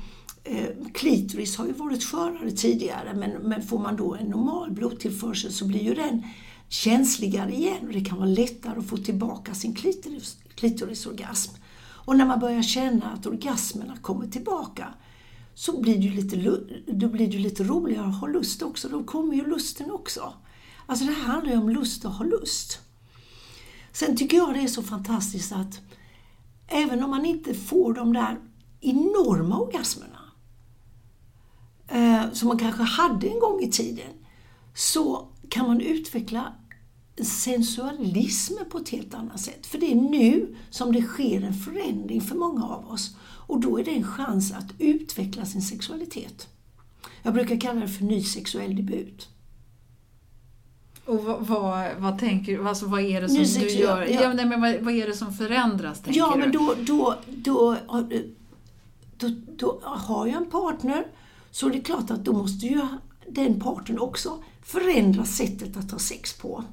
eh, 0.43 0.69
klitoris 0.93 1.57
har 1.57 1.65
ju 1.65 1.73
varit 1.73 2.03
skörare 2.03 2.51
tidigare 2.51 3.13
men, 3.13 3.31
men 3.31 3.61
får 3.61 3.79
man 3.79 3.95
då 3.95 4.15
en 4.15 4.27
normal 4.27 4.71
blodtillförsel 4.71 5.51
så 5.51 5.67
blir 5.67 5.83
ju 5.83 5.93
den 5.93 6.23
känsligare 6.69 7.53
igen 7.53 7.87
och 7.87 7.93
det 7.93 8.05
kan 8.05 8.17
vara 8.17 8.29
lättare 8.29 8.79
att 8.79 8.87
få 8.87 8.97
tillbaka 8.97 9.53
sin 9.53 9.73
klitoris, 9.73 10.37
klitorisorgasm. 10.55 11.60
Och 12.11 12.17
när 12.17 12.25
man 12.25 12.39
börjar 12.39 12.61
känna 12.61 13.11
att 13.11 13.25
orgasmerna 13.25 13.97
kommer 13.97 14.27
tillbaka 14.27 14.93
så 15.53 15.81
blir 15.81 15.95
det 15.95 16.01
ju 16.01 16.11
lite, 16.11 16.35
då 16.87 17.07
blir 17.07 17.27
det 17.27 17.33
ju 17.33 17.39
lite 17.39 17.63
roligare 17.63 18.07
att 18.07 18.19
ha 18.19 18.27
lust 18.27 18.61
också. 18.61 18.89
Då 18.89 19.03
kommer 19.03 19.35
ju 19.35 19.45
lusten 19.45 19.91
också. 19.91 20.33
Alltså 20.85 21.05
det 21.05 21.11
här 21.11 21.23
handlar 21.23 21.51
ju 21.51 21.57
om 21.57 21.69
lust 21.69 22.05
att 22.05 22.17
ha 22.17 22.25
lust. 22.25 22.79
Sen 23.91 24.17
tycker 24.17 24.37
jag 24.37 24.53
det 24.53 24.59
är 24.59 24.67
så 24.67 24.83
fantastiskt 24.83 25.51
att 25.51 25.79
även 26.67 27.03
om 27.03 27.09
man 27.09 27.25
inte 27.25 27.53
får 27.53 27.93
de 27.93 28.13
där 28.13 28.39
enorma 28.81 29.59
orgasmerna 29.59 30.19
eh, 31.87 32.31
som 32.31 32.47
man 32.47 32.59
kanske 32.59 32.83
hade 32.83 33.27
en 33.27 33.39
gång 33.39 33.61
i 33.61 33.71
tiden 33.71 34.13
så 34.73 35.27
kan 35.49 35.67
man 35.67 35.81
utveckla 35.81 36.53
sensualismen 37.23 38.65
på 38.69 38.77
ett 38.77 38.89
helt 38.89 39.13
annat 39.13 39.39
sätt. 39.39 39.67
För 39.67 39.77
det 39.77 39.91
är 39.91 39.95
nu 39.95 40.55
som 40.69 40.93
det 40.93 41.01
sker 41.01 41.41
en 41.41 41.53
förändring 41.53 42.21
för 42.21 42.35
många 42.35 42.65
av 42.65 42.91
oss. 42.91 43.15
Och 43.21 43.59
då 43.59 43.79
är 43.79 43.83
det 43.83 43.91
en 43.91 44.03
chans 44.03 44.51
att 44.51 44.67
utveckla 44.79 45.45
sin 45.45 45.61
sexualitet. 45.61 46.47
Jag 47.23 47.33
brukar 47.33 47.59
kalla 47.59 47.79
det 47.79 47.87
för 47.87 48.03
ny 48.03 48.23
sexuell 48.23 48.75
debut. 48.75 49.27
Och 51.05 51.23
vad, 51.23 51.47
vad, 51.47 51.89
vad 51.97 52.19
tänker 52.19 52.67
alltså 52.67 52.85
vad 52.85 53.01
är 53.01 53.21
det 53.21 53.29
som 53.29 53.37
Nu 53.37 53.67
du 53.67 53.69
gör? 53.69 54.01
ja. 54.01 54.21
Ja. 54.23 54.33
nej, 54.33 54.45
men 54.45 54.61
vad, 54.61 54.75
vad 54.75 54.93
är 54.93 55.07
det 55.07 55.13
som 55.13 55.33
förändras 55.33 56.01
tänker 56.01 56.19
Ja, 56.19 56.35
men 56.35 56.51
då, 56.51 56.75
då, 56.85 57.15
då, 57.27 57.77
då, 59.17 59.29
då 59.57 59.79
har 59.83 60.27
jag 60.27 60.35
en 60.37 60.49
partner 60.49 61.07
så 61.51 61.69
det 61.69 61.77
är 61.77 61.83
klart 61.83 62.11
att 62.11 62.25
då 62.25 62.33
måste 62.33 62.65
ju 62.65 62.81
den 63.29 63.59
partnern 63.59 63.99
också 63.99 64.43
förändra 64.63 65.25
sättet 65.25 65.77
att 65.77 65.91
ha 65.91 65.99
sex 65.99 66.33
på. 66.33 66.63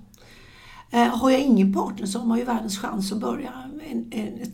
Eh, 0.90 1.16
har 1.16 1.30
jag 1.30 1.40
ingen 1.40 1.72
partner 1.72 2.06
så 2.06 2.18
har 2.18 2.26
man 2.26 2.38
ju 2.38 2.44
världens 2.44 2.78
chans 2.78 3.12
att 3.12 3.20
börja 3.20 3.52
en, 3.90 4.12
en, 4.12 4.52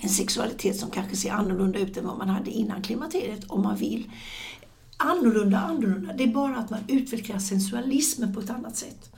en 0.00 0.08
sexualitet 0.08 0.76
som 0.76 0.90
kanske 0.90 1.16
ser 1.16 1.30
annorlunda 1.30 1.78
ut 1.78 1.96
än 1.96 2.06
vad 2.06 2.18
man 2.18 2.28
hade 2.28 2.50
innan 2.50 2.82
klimakteriet 2.82 3.44
om 3.44 3.62
man 3.62 3.76
vill. 3.76 4.10
Annorlunda, 4.96 5.58
annorlunda, 5.58 6.12
det 6.12 6.24
är 6.24 6.34
bara 6.34 6.56
att 6.56 6.70
man 6.70 6.80
utvecklar 6.88 7.38
sensualismen 7.38 8.34
på 8.34 8.40
ett 8.40 8.50
annat 8.50 8.76
sätt. 8.76 9.12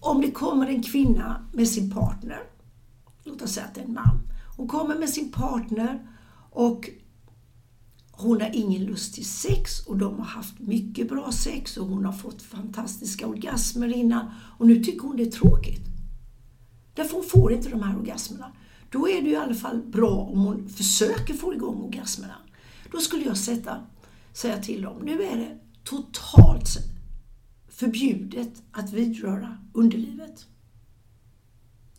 Om 0.00 0.20
det 0.20 0.30
kommer 0.30 0.66
en 0.66 0.82
kvinna 0.82 1.46
med 1.52 1.68
sin 1.68 1.90
partner 1.90 2.42
låt 3.24 3.42
oss 3.42 3.52
säga 3.52 3.66
att 3.66 3.74
det 3.74 3.80
är 3.80 3.84
en 3.84 3.92
man. 3.92 4.20
Hon 4.56 4.68
kommer 4.68 4.94
med 4.94 5.08
sin 5.08 5.32
partner 5.32 6.06
och 6.50 6.90
hon 8.20 8.40
har 8.40 8.50
ingen 8.52 8.84
lust 8.84 9.14
till 9.14 9.24
sex 9.24 9.86
och 9.86 9.96
de 9.96 10.18
har 10.18 10.24
haft 10.24 10.58
mycket 10.58 11.08
bra 11.08 11.32
sex 11.32 11.76
och 11.76 11.86
hon 11.86 12.04
har 12.04 12.12
fått 12.12 12.42
fantastiska 12.42 13.26
orgasmer 13.26 13.96
innan 13.96 14.30
och 14.58 14.66
nu 14.66 14.84
tycker 14.84 15.06
hon 15.06 15.16
det 15.16 15.22
är 15.22 15.30
tråkigt. 15.30 15.86
Därför 16.94 17.14
hon 17.14 17.24
får 17.24 17.52
inte 17.52 17.68
de 17.68 17.82
här 17.82 17.98
orgasmerna. 17.98 18.52
Då 18.90 19.08
är 19.08 19.22
det 19.22 19.30
i 19.30 19.36
alla 19.36 19.54
fall 19.54 19.82
bra 19.82 20.10
om 20.10 20.38
hon 20.38 20.68
försöker 20.68 21.34
få 21.34 21.54
igång 21.54 21.82
orgasmerna. 21.82 22.34
Då 22.92 22.98
skulle 22.98 23.24
jag 23.24 23.36
sätta, 23.36 23.76
säga 24.32 24.62
till 24.62 24.82
dem, 24.82 25.02
nu 25.04 25.22
är 25.22 25.36
det 25.36 25.58
totalt 25.84 26.78
förbjudet 27.68 28.62
att 28.72 28.92
vidröra 28.92 29.58
underlivet. 29.72 30.46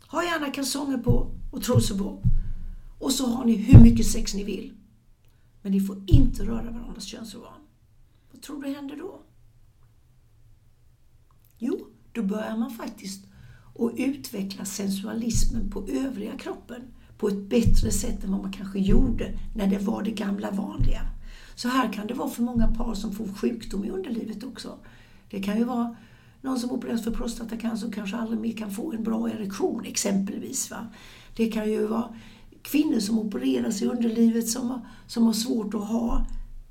Ha 0.06 0.24
gärna 0.24 0.50
kalsonger 0.50 0.98
på 0.98 1.30
och 1.52 1.62
trosor 1.62 1.98
på. 1.98 2.22
Och 2.98 3.12
så 3.12 3.26
har 3.26 3.44
ni 3.44 3.56
hur 3.56 3.80
mycket 3.80 4.06
sex 4.06 4.34
ni 4.34 4.44
vill. 4.44 4.72
Men 5.62 5.72
ni 5.72 5.80
får 5.80 6.02
inte 6.06 6.44
röra 6.44 6.70
varandras 6.70 7.04
könsorgan. 7.04 7.60
Vad 8.32 8.42
tror 8.42 8.62
du 8.62 8.68
händer 8.68 8.96
då? 8.96 9.20
Jo, 11.58 11.86
då 12.12 12.22
börjar 12.22 12.56
man 12.56 12.70
faktiskt 12.70 13.24
att 13.74 13.92
utveckla 13.96 14.64
sensualismen 14.64 15.70
på 15.70 15.86
övriga 15.88 16.38
kroppen 16.38 16.82
på 17.18 17.28
ett 17.28 17.48
bättre 17.48 17.90
sätt 17.90 18.24
än 18.24 18.32
vad 18.32 18.42
man 18.42 18.52
kanske 18.52 18.78
gjorde 18.78 19.38
när 19.56 19.66
det 19.66 19.78
var 19.78 20.02
det 20.02 20.10
gamla 20.10 20.50
vanliga. 20.50 21.02
Så 21.54 21.68
här 21.68 21.92
kan 21.92 22.06
det 22.06 22.14
vara 22.14 22.30
för 22.30 22.42
många 22.42 22.68
par 22.68 22.94
som 22.94 23.12
får 23.12 23.28
sjukdom 23.28 23.84
i 23.84 23.90
underlivet 23.90 24.44
också. 24.44 24.78
Det 25.30 25.42
kan 25.42 25.58
ju 25.58 25.64
vara 25.64 25.96
någon 26.40 26.58
som 26.58 26.70
opereras 26.70 27.04
för 27.04 27.10
prostatacancer 27.10 27.86
och 27.86 27.94
kanske 27.94 28.16
aldrig 28.16 28.40
mer 28.40 28.56
kan 28.56 28.70
få 28.70 28.92
en 28.92 29.04
bra 29.04 29.30
erektion 29.30 29.84
exempelvis. 29.84 30.70
Va? 30.70 30.86
Det 31.36 31.52
kan 31.52 31.70
ju 31.70 31.86
vara 31.86 32.16
kvinnor 32.62 33.00
som 33.00 33.18
opereras 33.18 33.82
i 33.82 33.86
underlivet 33.86 34.48
som 34.48 34.70
har, 34.70 34.80
som 35.06 35.26
har 35.26 35.32
svårt 35.32 35.74
att 35.74 35.88
ha 35.88 36.26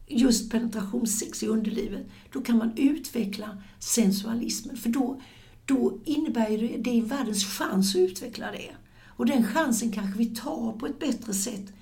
just 0.08 0.52
penetrationssex 0.52 1.44
i 1.44 1.48
underlivet. 1.48 2.08
Då 2.34 2.42
kan 2.42 2.58
man 2.58 2.72
utveckla 2.76 3.58
sensualismen 3.80 4.78
för 4.78 4.90
då, 4.90 5.22
då 5.66 6.00
innebär 6.06 6.50
det, 6.50 6.78
det 6.78 6.98
är 6.98 7.02
världens 7.02 7.46
chans 7.46 7.96
att 7.96 8.00
utveckla 8.00 8.52
det. 8.52 8.72
Och 9.06 9.26
den 9.26 9.44
chansen 9.44 9.92
kanske 9.92 10.18
vi 10.18 10.26
tar 10.26 10.72
på 10.72 10.88
ett 10.88 11.00
bättre 11.00 11.34
sätt 11.34 11.74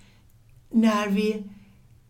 när 0.72 1.08
vi 1.08 1.43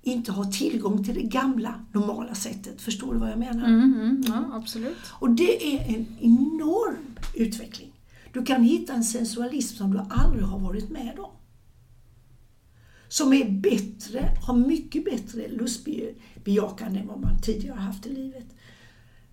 inte 0.02 0.32
har 0.32 0.46
tillgång 0.46 1.04
till 1.04 1.14
det 1.14 1.22
gamla 1.22 1.86
normala 1.94 2.36
sättet. 2.36 2.82
Förstår 2.82 3.14
du 3.14 3.20
vad 3.20 3.32
jag 3.32 3.40
menar? 3.40 3.68
Mm, 3.68 3.94
mm, 3.94 4.24
ja, 4.28 4.50
absolut. 4.54 4.98
Och 5.12 5.30
det 5.30 5.76
är 5.76 5.96
en 5.96 6.06
enorm 6.20 7.18
utveckling. 7.36 7.92
Du 8.34 8.46
kan 8.46 8.64
hitta 8.64 8.94
en 8.94 9.04
sensualism 9.04 9.78
som 9.78 9.92
du 9.92 10.00
aldrig 10.10 10.44
har 10.44 10.60
varit 10.60 10.90
med 10.90 11.20
om. 11.20 11.32
Som 13.10 13.34
är 13.34 13.50
bättre, 13.50 14.30
har 14.48 14.58
mycket 14.58 15.06
bättre 15.06 15.48
lustbejakande 15.48 17.00
än 17.00 17.08
vad 17.08 17.20
man 17.20 17.42
tidigare 17.42 17.76
har 17.76 17.82
haft 17.82 18.06
i 18.06 18.10
livet. 18.10 18.46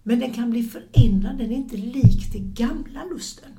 Men 0.02 0.20
den 0.20 0.32
kan 0.32 0.50
bli 0.50 0.62
förändrad, 0.62 1.38
den 1.38 1.50
är 1.50 1.56
inte 1.56 1.76
lik 1.76 2.32
den 2.32 2.54
gamla 2.54 3.04
lusten. 3.04 3.50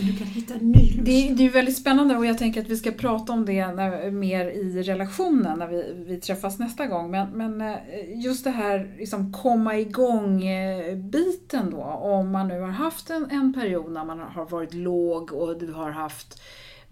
Du 0.00 0.16
kan 0.16 0.26
hitta 0.26 0.54
en 0.54 0.70
ny 0.70 0.90
lust. 0.90 1.04
Det, 1.04 1.34
det 1.34 1.46
är 1.46 1.50
väldigt 1.50 1.76
spännande 1.76 2.16
och 2.16 2.26
jag 2.26 2.38
tänker 2.38 2.60
att 2.60 2.68
vi 2.68 2.76
ska 2.76 2.90
prata 2.90 3.32
om 3.32 3.44
det 3.44 3.66
när, 3.66 4.10
mer 4.10 4.46
i 4.46 4.82
relationen 4.82 5.58
när 5.58 5.66
vi, 5.66 6.04
vi 6.06 6.20
träffas 6.20 6.58
nästa 6.58 6.86
gång. 6.86 7.10
Men, 7.10 7.30
men 7.30 7.60
eh, 7.60 7.76
just 8.24 8.44
det 8.44 8.50
här 8.50 8.94
liksom 8.98 9.32
komma 9.32 9.78
igång-biten 9.78 11.66
eh, 11.66 11.70
då. 11.70 11.82
Om 11.82 12.30
man 12.30 12.48
nu 12.48 12.60
har 12.60 12.70
haft 12.70 13.10
en, 13.10 13.30
en 13.30 13.52
period 13.52 13.92
när 13.92 14.04
man 14.04 14.18
har 14.18 14.46
varit 14.46 14.74
låg 14.74 15.32
och 15.32 15.58
du 15.58 15.72
har 15.72 15.90
haft 15.90 16.42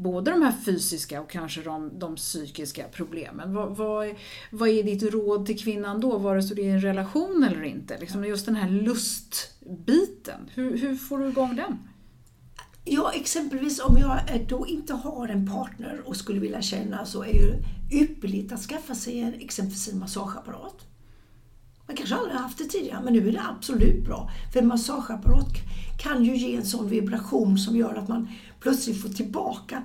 både 0.02 0.30
de 0.30 0.42
här 0.42 0.54
fysiska 0.64 1.20
och 1.20 1.30
kanske 1.30 1.62
de, 1.62 1.98
de 1.98 2.16
psykiska 2.16 2.84
problemen. 2.92 3.54
Vad, 3.54 3.76
vad, 3.76 4.14
vad, 4.50 4.68
är 4.68 4.82
ditt 4.82 5.02
råd 5.02 5.46
till 5.46 5.58
kvinnan 5.58 6.00
då, 6.00 6.18
vare 6.18 6.42
sig 6.42 6.56
det 6.56 6.68
är 6.68 6.74
en 6.74 6.80
relation 6.80 7.44
eller 7.44 7.62
inte? 7.62 7.98
Liksom 7.98 8.24
just 8.24 8.46
den 8.46 8.56
här 8.56 8.70
lustbiten, 8.70 10.50
hur, 10.54 10.78
hur 10.78 10.96
får 10.96 11.18
du 11.18 11.28
igång 11.28 11.56
den? 11.56 11.78
Ja, 12.84 13.12
exempelvis 13.14 13.80
om 13.80 13.98
jag 13.98 14.46
då 14.48 14.66
inte 14.66 14.94
har 14.94 15.28
en 15.28 15.50
partner 15.50 16.02
och 16.04 16.16
skulle 16.16 16.40
vilja 16.40 16.62
känna 16.62 17.04
så 17.04 17.24
är 17.24 17.32
det 17.32 17.96
ypperligt 17.96 18.52
att 18.52 18.60
skaffa 18.60 18.94
sig 18.94 19.20
en, 19.20 19.34
exempelvis 19.34 19.92
en 19.92 19.98
massageapparat. 19.98 20.86
Man 21.86 21.96
kanske 21.96 22.14
aldrig 22.14 22.34
har 22.36 22.42
haft 22.42 22.58
det 22.58 22.64
tidigare, 22.64 23.00
men 23.04 23.12
nu 23.12 23.28
är 23.28 23.32
det 23.32 23.42
absolut 23.48 24.04
bra. 24.04 24.30
För 24.52 24.60
en 24.60 24.66
massageapparat 24.66 25.48
kan 26.02 26.24
ju 26.24 26.36
ge 26.36 26.56
en 26.56 26.64
sån 26.64 26.88
vibration 26.88 27.58
som 27.58 27.76
gör 27.76 27.94
att 27.94 28.08
man 28.08 28.28
plötsligt 28.60 29.02
få 29.02 29.08
tillbaka 29.08 29.82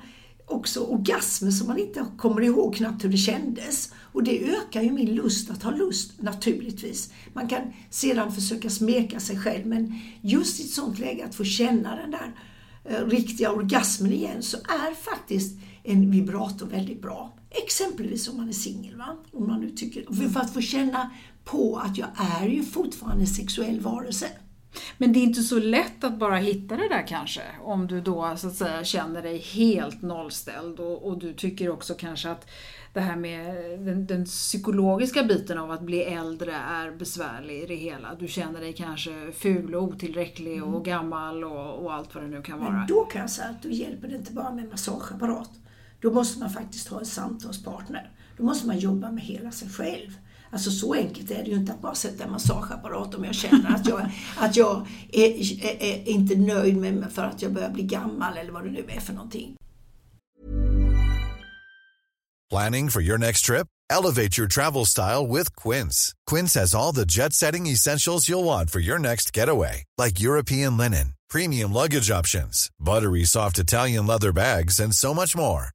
också 0.47 0.79
orgasmer 0.79 1.51
som 1.51 1.67
man 1.67 1.79
inte 1.79 2.05
kommer 2.17 2.41
ihåg 2.41 2.75
knappt 2.75 3.03
hur 3.03 3.09
det 3.09 3.17
kändes. 3.17 3.93
Och 3.97 4.23
det 4.23 4.53
ökar 4.53 4.81
ju 4.81 4.91
min 4.91 5.15
lust 5.15 5.49
att 5.49 5.63
ha 5.63 5.71
lust 5.71 6.21
naturligtvis. 6.21 7.13
Man 7.33 7.47
kan 7.47 7.61
sedan 7.89 8.31
försöka 8.31 8.69
smeka 8.69 9.19
sig 9.19 9.39
själv 9.39 9.65
men 9.65 9.99
just 10.21 10.59
i 10.59 10.63
ett 10.63 10.69
sånt 10.69 10.99
läge 10.99 11.25
att 11.25 11.35
få 11.35 11.43
känna 11.43 11.95
den 11.95 12.11
där 12.11 12.35
eh, 12.83 13.05
riktiga 13.07 13.51
orgasmen 13.51 14.11
igen 14.11 14.43
så 14.43 14.57
är 14.57 14.95
faktiskt 14.95 15.57
en 15.83 16.11
vibrator 16.11 16.65
väldigt 16.65 17.01
bra. 17.01 17.37
Exempelvis 17.49 18.29
om 18.29 18.37
man 18.37 18.49
är 18.49 18.53
singel. 18.53 19.03
Om 19.31 19.47
man 19.47 19.61
nu 19.61 19.69
tycker, 19.69 20.29
för 20.29 20.39
att 20.39 20.53
få 20.53 20.61
känna 20.61 21.11
på 21.43 21.77
att 21.77 21.97
jag 21.97 22.07
är 22.41 22.47
ju 22.47 22.63
fortfarande 22.63 23.23
en 23.23 23.27
sexuell 23.27 23.79
varelse. 23.79 24.27
Men 24.97 25.13
det 25.13 25.19
är 25.19 25.23
inte 25.23 25.41
så 25.41 25.59
lätt 25.59 26.03
att 26.03 26.19
bara 26.19 26.35
hitta 26.35 26.77
det 26.77 26.89
där 26.89 27.07
kanske, 27.07 27.41
om 27.63 27.87
du 27.87 28.01
då 28.01 28.35
så 28.37 28.47
att 28.47 28.55
säga 28.55 28.83
känner 28.83 29.21
dig 29.21 29.37
helt 29.37 30.01
nollställd 30.01 30.79
och, 30.79 31.07
och 31.07 31.17
du 31.17 31.33
tycker 31.33 31.69
också 31.69 31.93
kanske 31.93 32.31
att 32.31 32.47
det 32.93 33.01
här 33.01 33.15
med 33.15 33.55
den, 33.79 34.05
den, 34.05 34.25
psykologiska 34.25 35.23
biten 35.23 35.57
av 35.57 35.71
att 35.71 35.81
bli 35.81 36.03
äldre 36.03 36.55
är 36.55 36.91
besvärlig 36.91 37.63
i 37.63 37.65
det 37.65 37.75
hela. 37.75 38.15
Du 38.15 38.27
känner 38.27 38.59
dig 38.59 38.73
kanske 38.73 39.31
ful 39.31 39.75
och 39.75 39.83
otillräcklig 39.83 40.63
och 40.63 40.69
mm. 40.69 40.83
gammal 40.83 41.43
och, 41.43 41.83
och, 41.83 41.93
allt 41.93 42.15
vad 42.15 42.23
det 42.23 42.29
nu 42.29 42.41
kan 42.41 42.59
vara. 42.59 42.71
Men 42.71 42.87
då 42.87 43.05
kan 43.05 43.21
jag 43.21 43.29
säga 43.29 43.47
att 43.49 43.63
då 43.63 43.69
hjälper 43.69 44.07
det 44.07 44.15
inte 44.15 44.33
bara 44.33 44.51
med 44.51 44.69
massageapparat. 44.69 45.51
Då 46.01 46.11
måste 46.11 46.39
man 46.39 46.49
faktiskt 46.49 46.87
ha 46.87 46.99
en 46.99 47.05
samtalspartner. 47.05 48.11
Då 48.37 48.43
måste 48.43 48.67
man 48.67 48.79
jobba 48.79 49.11
med 49.11 49.23
hela 49.23 49.51
sig 49.51 49.69
själv. 49.69 50.11
Alltså 50.55 50.71
så 50.71 50.93
enkelt 50.93 51.31
är 51.31 51.43
det 51.43 51.49
ju 51.49 51.55
inte 51.55 51.71
att 51.71 51.81
bara 51.81 51.95
sätta 51.95 52.23
en 52.23 52.31
massageapparat 52.31 53.15
om 53.15 53.23
jag 53.23 53.35
känner 53.35 53.75
att 53.75 53.87
jag, 53.87 54.09
att 54.37 54.55
jag 54.55 54.87
är, 55.13 55.29
är, 55.65 55.83
är 55.83 56.07
inte 56.07 56.35
nöjd 56.35 56.77
med 56.77 56.93
mig 56.93 57.09
för 57.09 57.21
att 57.21 57.41
jag 57.41 57.53
börjar 57.53 57.69
bli 57.69 57.83
gammal 57.83 58.37
eller 58.37 58.51
vad 58.51 58.63
det 58.63 58.71
nu 58.71 58.85
är 58.89 58.99
för 58.99 59.13
någonting. 59.13 59.55
Planning 62.49 62.89
for 62.89 63.01
your 63.01 63.17
next 63.17 63.45
trip? 63.45 63.67
Elevate 63.89 64.37
your 64.37 64.47
travel 64.47 64.85
style 64.85 65.27
with 65.27 65.55
Quince. 65.63 66.13
Quince 66.31 66.59
has 66.59 66.75
all 66.75 66.95
the 66.95 67.05
jet-setting 67.05 67.67
essentials 67.67 68.29
you'll 68.29 68.45
want 68.45 68.71
for 68.71 68.79
your 68.79 68.99
next 68.99 69.37
getaway. 69.37 69.83
Like 69.97 70.23
European 70.23 70.77
linen, 70.77 71.13
premium 71.29 71.73
luggage 71.73 72.11
options, 72.11 72.69
buttery 72.79 73.25
soft 73.25 73.59
Italian 73.59 74.07
leather 74.07 74.31
bags 74.31 74.79
and 74.79 74.93
so 74.93 75.13
much 75.13 75.35
more. 75.35 75.74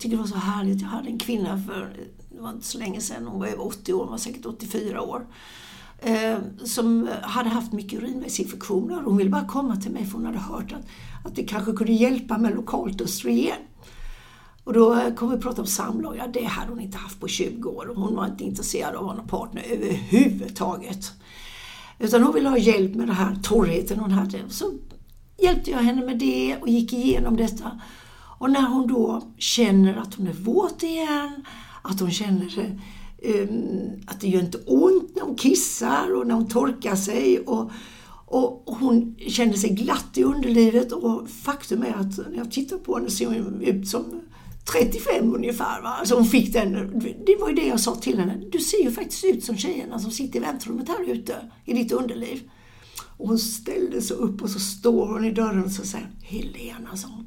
Jag 0.00 0.02
tycker 0.02 0.16
det 0.16 0.22
var 0.22 0.28
så 0.28 0.36
härligt. 0.36 0.80
Jag 0.80 0.88
hade 0.88 1.08
en 1.08 1.18
kvinna 1.18 1.62
för, 1.66 1.96
det 2.30 2.40
var 2.40 2.50
inte 2.50 2.66
så 2.66 2.78
länge 2.78 3.00
sedan, 3.00 3.26
hon 3.26 3.40
var 3.40 3.46
över 3.46 3.66
80 3.66 3.92
år, 3.92 4.02
hon 4.02 4.10
var 4.10 4.18
säkert 4.18 4.46
84 4.46 5.02
år. 5.02 5.26
Eh, 5.98 6.38
som 6.64 7.08
hade 7.22 7.48
haft 7.48 7.72
mycket 7.72 8.02
urinvägsinfektioner. 8.02 9.02
Hon 9.02 9.16
ville 9.16 9.30
bara 9.30 9.44
komma 9.44 9.76
till 9.76 9.90
mig 9.90 10.06
för 10.06 10.12
hon 10.12 10.26
hade 10.26 10.38
hört 10.38 10.72
att, 10.72 10.86
att 11.24 11.36
det 11.36 11.44
kanske 11.44 11.72
kunde 11.72 11.92
hjälpa 11.92 12.38
med 12.38 12.54
lokalt 12.54 13.00
östrogen. 13.00 13.56
Och 14.64 14.72
då 14.72 14.94
eh, 14.94 15.14
kom 15.14 15.30
vi 15.30 15.36
prata 15.36 15.60
om 15.60 15.66
samlag. 15.66 16.16
Ja, 16.16 16.26
det 16.26 16.44
hade 16.44 16.70
hon 16.70 16.80
inte 16.80 16.98
haft 16.98 17.20
på 17.20 17.28
20 17.28 17.68
år 17.68 17.92
hon 17.96 18.14
var 18.14 18.26
inte 18.26 18.44
intresserad 18.44 18.94
av 18.94 19.02
att 19.02 19.10
ha 19.10 19.16
någon 19.16 19.28
partner 19.28 19.62
överhuvudtaget. 19.70 21.12
Utan 21.98 22.22
hon 22.22 22.34
ville 22.34 22.48
ha 22.48 22.58
hjälp 22.58 22.94
med 22.94 23.06
den 23.06 23.16
här 23.16 23.36
torrheten 23.42 23.98
hon 23.98 24.10
hade. 24.10 24.38
Så 24.48 24.72
hjälpte 25.38 25.70
jag 25.70 25.78
henne 25.78 26.06
med 26.06 26.18
det 26.18 26.56
och 26.60 26.68
gick 26.68 26.92
igenom 26.92 27.36
detta. 27.36 27.80
Och 28.40 28.50
när 28.50 28.68
hon 28.68 28.86
då 28.86 29.22
känner 29.38 29.96
att 29.96 30.14
hon 30.14 30.26
är 30.26 30.32
våt 30.32 30.82
igen, 30.82 31.44
att 31.82 32.00
hon 32.00 32.10
känner 32.10 32.78
um, 33.22 34.02
att 34.06 34.20
det 34.20 34.28
gör 34.28 34.40
inte 34.40 34.58
ont 34.58 35.16
när 35.16 35.22
hon 35.22 35.36
kissar 35.36 36.14
och 36.14 36.26
när 36.26 36.34
hon 36.34 36.48
torkar 36.48 36.96
sig 36.96 37.38
och, 37.38 37.70
och, 38.26 38.68
och, 38.68 38.76
hon 38.76 39.16
känner 39.18 39.52
sig 39.52 39.70
glatt 39.70 40.18
i 40.18 40.22
underlivet 40.22 40.92
och 40.92 41.30
faktum 41.30 41.82
är 41.82 41.92
att 41.92 42.18
när 42.30 42.36
jag 42.36 42.50
tittar 42.50 42.76
på 42.76 42.96
henne 42.96 43.10
ser 43.10 43.26
hon 43.26 43.62
ut 43.62 43.88
som 43.88 44.04
35 44.72 45.34
ungefär. 45.34 45.82
Va? 45.82 45.88
Alltså 45.88 46.14
hon 46.14 46.26
fick 46.26 46.52
den, 46.52 46.72
det 47.26 47.36
var 47.40 47.48
ju 47.48 47.54
det 47.54 47.66
jag 47.66 47.80
sa 47.80 47.94
till 47.94 48.18
henne. 48.18 48.42
Du 48.52 48.58
ser 48.58 48.82
ju 48.82 48.90
faktiskt 48.90 49.24
ut 49.24 49.44
som 49.44 49.56
tjejerna 49.56 49.98
som 49.98 50.10
sitter 50.10 50.38
i 50.38 50.42
väntrummet 50.42 50.88
här 50.88 51.10
ute 51.10 51.34
i 51.64 51.72
ditt 51.72 51.92
underliv. 51.92 52.50
Och 53.16 53.28
hon 53.28 53.38
ställde 53.38 54.02
sig 54.02 54.16
upp 54.16 54.42
och 54.42 54.50
så 54.50 54.58
står 54.58 55.06
hon 55.06 55.24
i 55.24 55.30
dörren 55.30 55.64
och 55.64 55.72
så 55.72 55.86
säger 55.86 56.10
Helena, 56.22 56.96
sa 56.96 57.08
hon. 57.08 57.26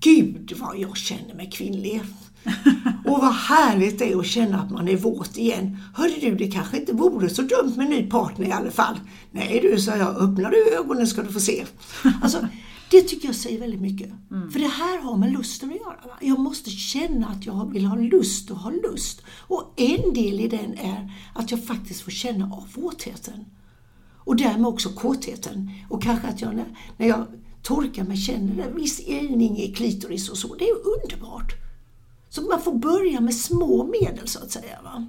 Gud 0.00 0.52
vad 0.60 0.78
jag 0.78 0.96
känner 0.96 1.34
mig 1.34 1.50
kvinnlig. 1.50 2.02
och 3.04 3.20
vad 3.20 3.34
härligt 3.34 3.98
det 3.98 4.12
är 4.12 4.18
att 4.18 4.26
känna 4.26 4.60
att 4.60 4.70
man 4.70 4.88
är 4.88 4.96
våt 4.96 5.38
igen. 5.38 5.78
Hörde 5.94 6.14
du, 6.20 6.34
det 6.34 6.50
kanske 6.50 6.76
inte 6.76 6.92
vore 6.92 7.30
så 7.30 7.42
dumt 7.42 7.72
med 7.76 7.84
en 7.84 7.90
ny 7.90 8.10
partner 8.10 8.48
i 8.48 8.52
alla 8.52 8.70
fall. 8.70 9.00
Nej 9.30 9.60
du, 9.62 9.80
sa 9.80 9.96
jag, 9.96 10.16
öppnar 10.16 10.50
du 10.50 10.76
ögonen 10.76 11.06
ska 11.06 11.22
du 11.22 11.32
få 11.32 11.40
se. 11.40 11.64
Alltså, 12.22 12.48
det 12.90 13.02
tycker 13.02 13.28
jag 13.28 13.34
säger 13.34 13.60
väldigt 13.60 13.80
mycket. 13.80 14.10
Mm. 14.30 14.50
För 14.50 14.58
det 14.58 14.68
här 14.68 14.98
har 15.02 15.16
med 15.16 15.32
lusten 15.32 15.70
att 15.70 15.76
göra. 15.76 16.16
Jag 16.20 16.38
måste 16.38 16.70
känna 16.70 17.26
att 17.26 17.46
jag 17.46 17.72
vill 17.72 17.84
ha 17.84 17.96
lust 17.96 18.50
och 18.50 18.56
ha 18.56 18.70
lust. 18.70 19.22
Och 19.38 19.74
en 19.76 20.14
del 20.14 20.40
i 20.40 20.48
den 20.48 20.78
är 20.78 21.12
att 21.34 21.50
jag 21.50 21.64
faktiskt 21.64 22.00
får 22.00 22.10
känna 22.10 22.44
av 22.44 22.68
våtheten. 22.74 23.44
Och 24.16 24.36
därmed 24.36 24.66
också 24.66 24.88
kåtheten. 24.88 25.70
Och 25.88 26.02
kanske 26.02 26.28
att 26.28 26.40
jag 26.40 26.64
när 26.96 27.06
jag 27.08 27.26
torkar 27.62 28.04
mig 28.04 28.16
känner 28.16 28.64
en 28.64 28.76
viss 28.76 29.00
ilning 29.00 29.58
i 29.58 29.72
klitoris 29.72 30.28
och 30.28 30.38
så. 30.38 30.54
Det 30.54 30.64
är 30.64 30.74
underbart. 30.74 31.54
Så 32.28 32.42
man 32.42 32.60
får 32.60 32.74
börja 32.74 33.20
med 33.20 33.34
små 33.34 33.84
medel 33.84 34.28
så 34.28 34.38
att 34.38 34.50
säga. 34.50 34.82
Va? 34.84 35.06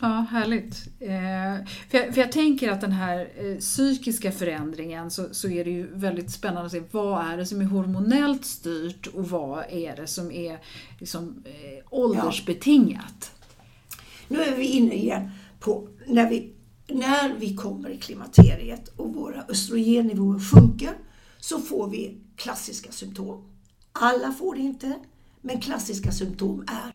Ja, 0.00 0.26
härligt. 0.30 0.86
Eh, 1.00 1.66
för, 1.90 1.98
jag, 1.98 2.14
för 2.14 2.20
jag 2.20 2.32
tänker 2.32 2.70
att 2.70 2.80
den 2.80 2.92
här 2.92 3.28
eh, 3.36 3.58
psykiska 3.58 4.32
förändringen 4.32 5.10
så, 5.10 5.26
så 5.32 5.48
är 5.48 5.64
det 5.64 5.70
ju 5.70 5.88
väldigt 5.94 6.30
spännande 6.30 6.66
att 6.66 6.72
se 6.72 6.82
vad 6.90 7.26
är 7.26 7.36
det 7.36 7.46
som 7.46 7.60
är 7.60 7.64
hormonellt 7.64 8.44
styrt 8.44 9.06
och 9.06 9.28
vad 9.30 9.64
är 9.70 9.96
det 9.96 10.06
som 10.06 10.30
är 10.30 10.58
liksom, 11.00 11.44
eh, 11.44 11.84
åldersbetingat. 11.90 13.32
Ja. 13.32 13.96
Nu 14.28 14.42
är 14.42 14.56
vi 14.56 14.64
inne 14.66 14.94
igen 14.94 15.30
på 15.60 15.88
när 16.06 16.30
vi, 16.30 16.52
när 16.88 17.34
vi 17.38 17.56
kommer 17.56 17.90
i 17.90 17.98
klimakteriet 17.98 18.88
och 18.88 19.14
våra 19.14 19.42
östrogennivåer 19.42 20.38
sjunker 20.38 20.98
så 21.38 21.58
får 21.58 21.88
vi 21.88 22.20
klassiska 22.36 22.92
symptom. 22.92 23.44
Alla 23.92 24.32
får 24.32 24.54
det 24.54 24.60
inte, 24.60 24.98
men 25.40 25.60
klassiska 25.60 26.12
symptom 26.12 26.60
är 26.60 26.92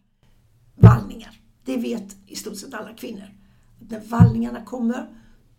vallningar. 0.76 1.41
Det 1.65 1.78
vet 1.78 2.15
i 2.28 2.36
stort 2.36 2.58
sett 2.58 2.73
alla 2.73 2.93
kvinnor. 2.93 3.30
När 3.80 4.00
vallningarna 4.00 4.65
kommer 4.65 5.10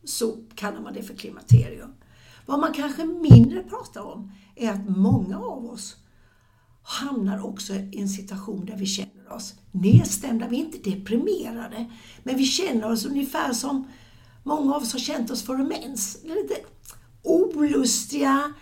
så 0.05 0.37
kallar 0.55 0.81
man 0.81 0.95
det 0.95 1.03
för 1.03 1.15
klimakterium. 1.15 1.95
Vad 2.47 2.61
man 2.61 2.73
kanske 2.73 3.05
mindre 3.05 3.63
pratar 3.63 4.03
om 4.03 4.33
är 4.57 4.71
att 4.71 4.89
många 4.89 5.39
av 5.39 5.67
oss 5.67 5.97
hamnar 6.83 7.47
också 7.47 7.75
i 7.75 8.01
en 8.01 8.09
situation 8.09 8.67
där 8.67 8.77
vi 8.77 8.87
känner 8.87 9.33
oss 9.33 9.55
nedstämda. 9.73 10.49
Vi 10.49 10.61
är 10.61 10.65
inte 10.65 10.91
deprimerade, 10.91 11.91
men 12.23 12.37
vi 12.37 12.45
känner 12.45 12.93
oss 12.93 13.07
ungefär 13.07 13.53
som 13.53 13.89
många 14.49 14.75
av 14.75 14.83
oss 14.83 14.93
har 14.93 15.01
känt 15.01 15.31
oss 15.31 15.43
före 15.43 15.65
mens. 15.65 16.19
Lite 16.25 16.55
olustiga, 17.23 18.53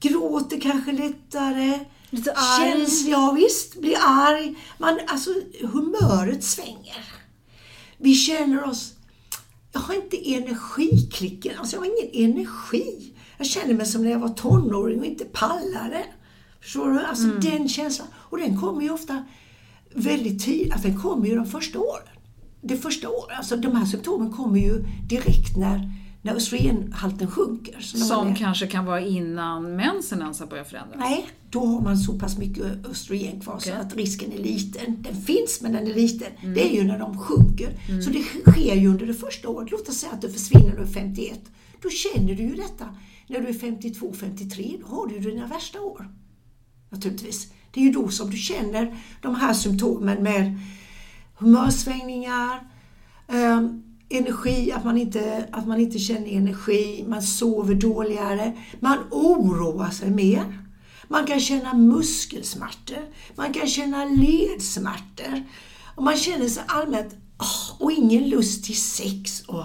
gråter 0.00 0.60
kanske 0.60 0.92
lättare, 0.92 1.80
Lite 2.10 2.32
arg? 2.32 2.72
Känns, 2.72 3.06
ja 3.06 3.32
visst, 3.32 3.80
blir 3.80 3.96
arg. 4.00 4.56
Man, 4.78 4.98
alltså 5.06 5.30
humöret 5.60 6.44
svänger. 6.44 7.04
Vi 7.98 8.14
känner 8.14 8.64
oss, 8.68 8.92
jag 9.72 9.80
har 9.80 9.94
inte 9.94 10.34
energiklicken, 10.34 11.58
alltså 11.58 11.76
jag 11.76 11.80
har 11.80 11.86
ingen 11.86 12.30
energi. 12.30 13.14
Jag 13.38 13.46
känner 13.46 13.74
mig 13.74 13.86
som 13.86 14.02
när 14.04 14.10
jag 14.10 14.18
var 14.18 14.28
tonåring 14.28 15.00
och 15.00 15.06
inte 15.06 15.24
pallade. 15.24 16.04
Förstår 16.60 16.90
du? 16.90 17.00
Alltså 17.00 17.24
mm. 17.24 17.40
den 17.40 17.68
känslan. 17.68 18.08
Och 18.14 18.38
den 18.38 18.60
kommer 18.60 18.82
ju 18.82 18.90
ofta 18.90 19.24
väldigt 19.94 20.44
tidigt, 20.44 20.72
alltså 20.72 20.88
den 20.88 21.00
kommer 21.00 21.26
ju 21.26 21.34
de 21.34 21.46
första 21.46 21.78
åren. 21.78 22.19
Det 22.62 22.76
första 22.76 23.08
året, 23.08 23.38
alltså 23.38 23.56
de 23.56 23.76
här 23.76 23.84
symptomen 23.84 24.32
kommer 24.32 24.60
ju 24.60 24.84
direkt 25.08 25.56
när 25.56 26.00
när 26.22 26.34
östrogenhalten 26.34 27.30
sjunker. 27.30 27.80
Som 27.80 28.34
kanske 28.34 28.66
kan 28.66 28.84
vara 28.84 29.00
innan 29.00 29.76
mensen 29.76 30.20
ens 30.20 30.40
har 30.40 30.46
börjat 30.46 30.68
förändras? 30.68 30.98
Nej, 30.98 31.26
då 31.50 31.66
har 31.66 31.80
man 31.80 31.98
så 31.98 32.18
pass 32.18 32.38
mycket 32.38 32.86
östrogen 32.86 33.40
kvar 33.40 33.56
okay. 33.56 33.72
så 33.72 33.80
att 33.80 33.96
risken 33.96 34.32
är 34.32 34.38
liten. 34.38 35.02
Den 35.02 35.22
finns 35.22 35.60
men 35.62 35.72
den 35.72 35.86
är 35.86 35.94
liten. 35.94 36.28
Mm. 36.40 36.54
Det 36.54 36.70
är 36.70 36.74
ju 36.74 36.84
när 36.84 36.98
de 36.98 37.18
sjunker. 37.18 37.78
Mm. 37.88 38.02
Så 38.02 38.10
det 38.10 38.22
sker 38.52 38.74
ju 38.74 38.88
under 38.88 39.06
det 39.06 39.14
första 39.14 39.48
året. 39.48 39.70
Låt 39.70 39.88
oss 39.88 39.98
säga 39.98 40.12
att 40.12 40.20
du 40.20 40.32
försvinner 40.32 40.68
när 40.68 40.76
du 40.76 40.82
är 40.82 40.86
51. 40.86 41.40
Då 41.82 41.88
känner 41.90 42.34
du 42.34 42.42
ju 42.42 42.54
detta. 42.54 42.96
När 43.26 43.40
du 43.40 43.48
är 43.48 43.52
52, 43.52 44.12
53, 44.12 44.76
då 44.80 44.96
har 44.96 45.06
du 45.06 45.18
dina 45.18 45.46
värsta 45.46 45.80
år. 45.80 46.08
Naturligtvis. 46.90 47.52
Det 47.70 47.80
är 47.80 47.84
ju 47.84 47.92
då 47.92 48.08
som 48.08 48.30
du 48.30 48.36
känner 48.36 48.96
de 49.22 49.34
här 49.34 49.54
symptomen 49.54 50.22
med 50.22 50.58
humörsvängningar, 51.40 52.62
eh, 53.28 53.60
energi, 54.08 54.72
att 54.72 54.84
man, 54.84 54.98
inte, 54.98 55.48
att 55.52 55.66
man 55.66 55.80
inte 55.80 55.98
känner 55.98 56.28
energi, 56.28 57.04
man 57.08 57.22
sover 57.22 57.74
dåligare, 57.74 58.52
man 58.80 58.98
oroar 59.10 59.90
sig 59.90 60.10
mer. 60.10 60.58
Man 61.08 61.26
kan 61.26 61.40
känna 61.40 61.74
muskelsmärtor, 61.74 63.04
man 63.36 63.52
kan 63.52 63.66
känna 63.66 64.04
ledsmärtor 64.04 65.44
och 65.94 66.02
man 66.02 66.16
känner 66.16 66.48
sig 66.48 66.62
allmänt 66.66 67.16
oh, 67.38 67.82
och 67.82 67.92
ingen 67.92 68.28
lust 68.28 68.64
till 68.64 68.76
sex. 68.76 69.40
Och, 69.40 69.64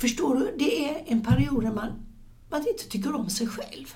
förstår 0.00 0.34
du? 0.34 0.54
Det 0.58 0.88
är 0.88 1.04
en 1.06 1.24
period 1.24 1.64
där 1.64 1.72
man, 1.72 1.92
man 2.50 2.60
inte 2.68 2.88
tycker 2.88 3.14
om 3.14 3.30
sig 3.30 3.46
själv. 3.46 3.94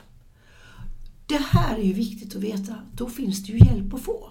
Det 1.27 1.43
här 1.51 1.79
är 1.79 1.83
ju 1.83 1.93
viktigt 1.93 2.37
att 2.37 2.43
veta, 2.43 2.75
då 2.95 3.09
finns 3.09 3.47
det 3.47 3.53
ju 3.53 3.59
hjälp 3.59 3.95
att 3.95 4.03
få. 4.03 4.31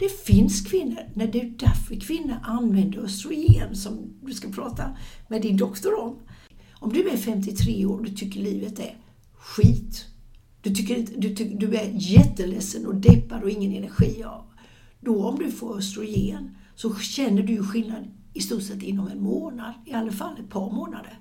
Det 0.00 0.08
finns 0.08 0.60
kvinnor, 0.60 0.98
när 1.14 1.26
det 1.26 1.40
är 1.40 1.54
därför 1.58 2.00
kvinnor 2.00 2.36
använder 2.42 2.98
östrogen 2.98 3.76
som 3.76 3.98
du 4.22 4.32
ska 4.34 4.48
prata 4.48 4.96
med 5.28 5.42
din 5.42 5.56
doktor 5.56 6.00
om. 6.00 6.16
Om 6.72 6.92
du 6.92 7.08
är 7.08 7.16
53 7.16 7.86
år 7.86 7.98
och 7.98 8.04
du 8.04 8.10
tycker 8.10 8.40
livet 8.40 8.78
är 8.78 8.96
skit, 9.32 10.06
du, 10.62 10.74
tycker, 10.74 11.06
du, 11.16 11.28
du 11.34 11.76
är 11.76 11.90
jätteledsen 11.94 12.86
och 12.86 12.94
deppad 12.94 13.42
och 13.42 13.50
ingen 13.50 13.72
energi 13.72 14.24
av. 14.24 14.44
Då 15.00 15.24
om 15.24 15.38
du 15.38 15.50
får 15.50 15.78
östrogen 15.78 16.56
så 16.74 16.94
känner 16.94 17.42
du 17.42 17.64
skillnad 17.64 18.04
i 18.34 18.40
stort 18.40 18.62
sett 18.62 18.82
inom 18.82 19.08
en 19.08 19.22
månad, 19.22 19.72
i 19.86 19.92
alla 19.92 20.12
fall 20.12 20.40
ett 20.40 20.50
par 20.50 20.72
månader. 20.72 21.18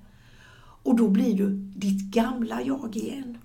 Och 0.84 0.96
då 0.96 1.08
blir 1.08 1.38
du 1.38 1.50
ditt 1.56 2.02
gamla 2.02 2.62
jag 2.62 2.96
igen. 2.96 3.38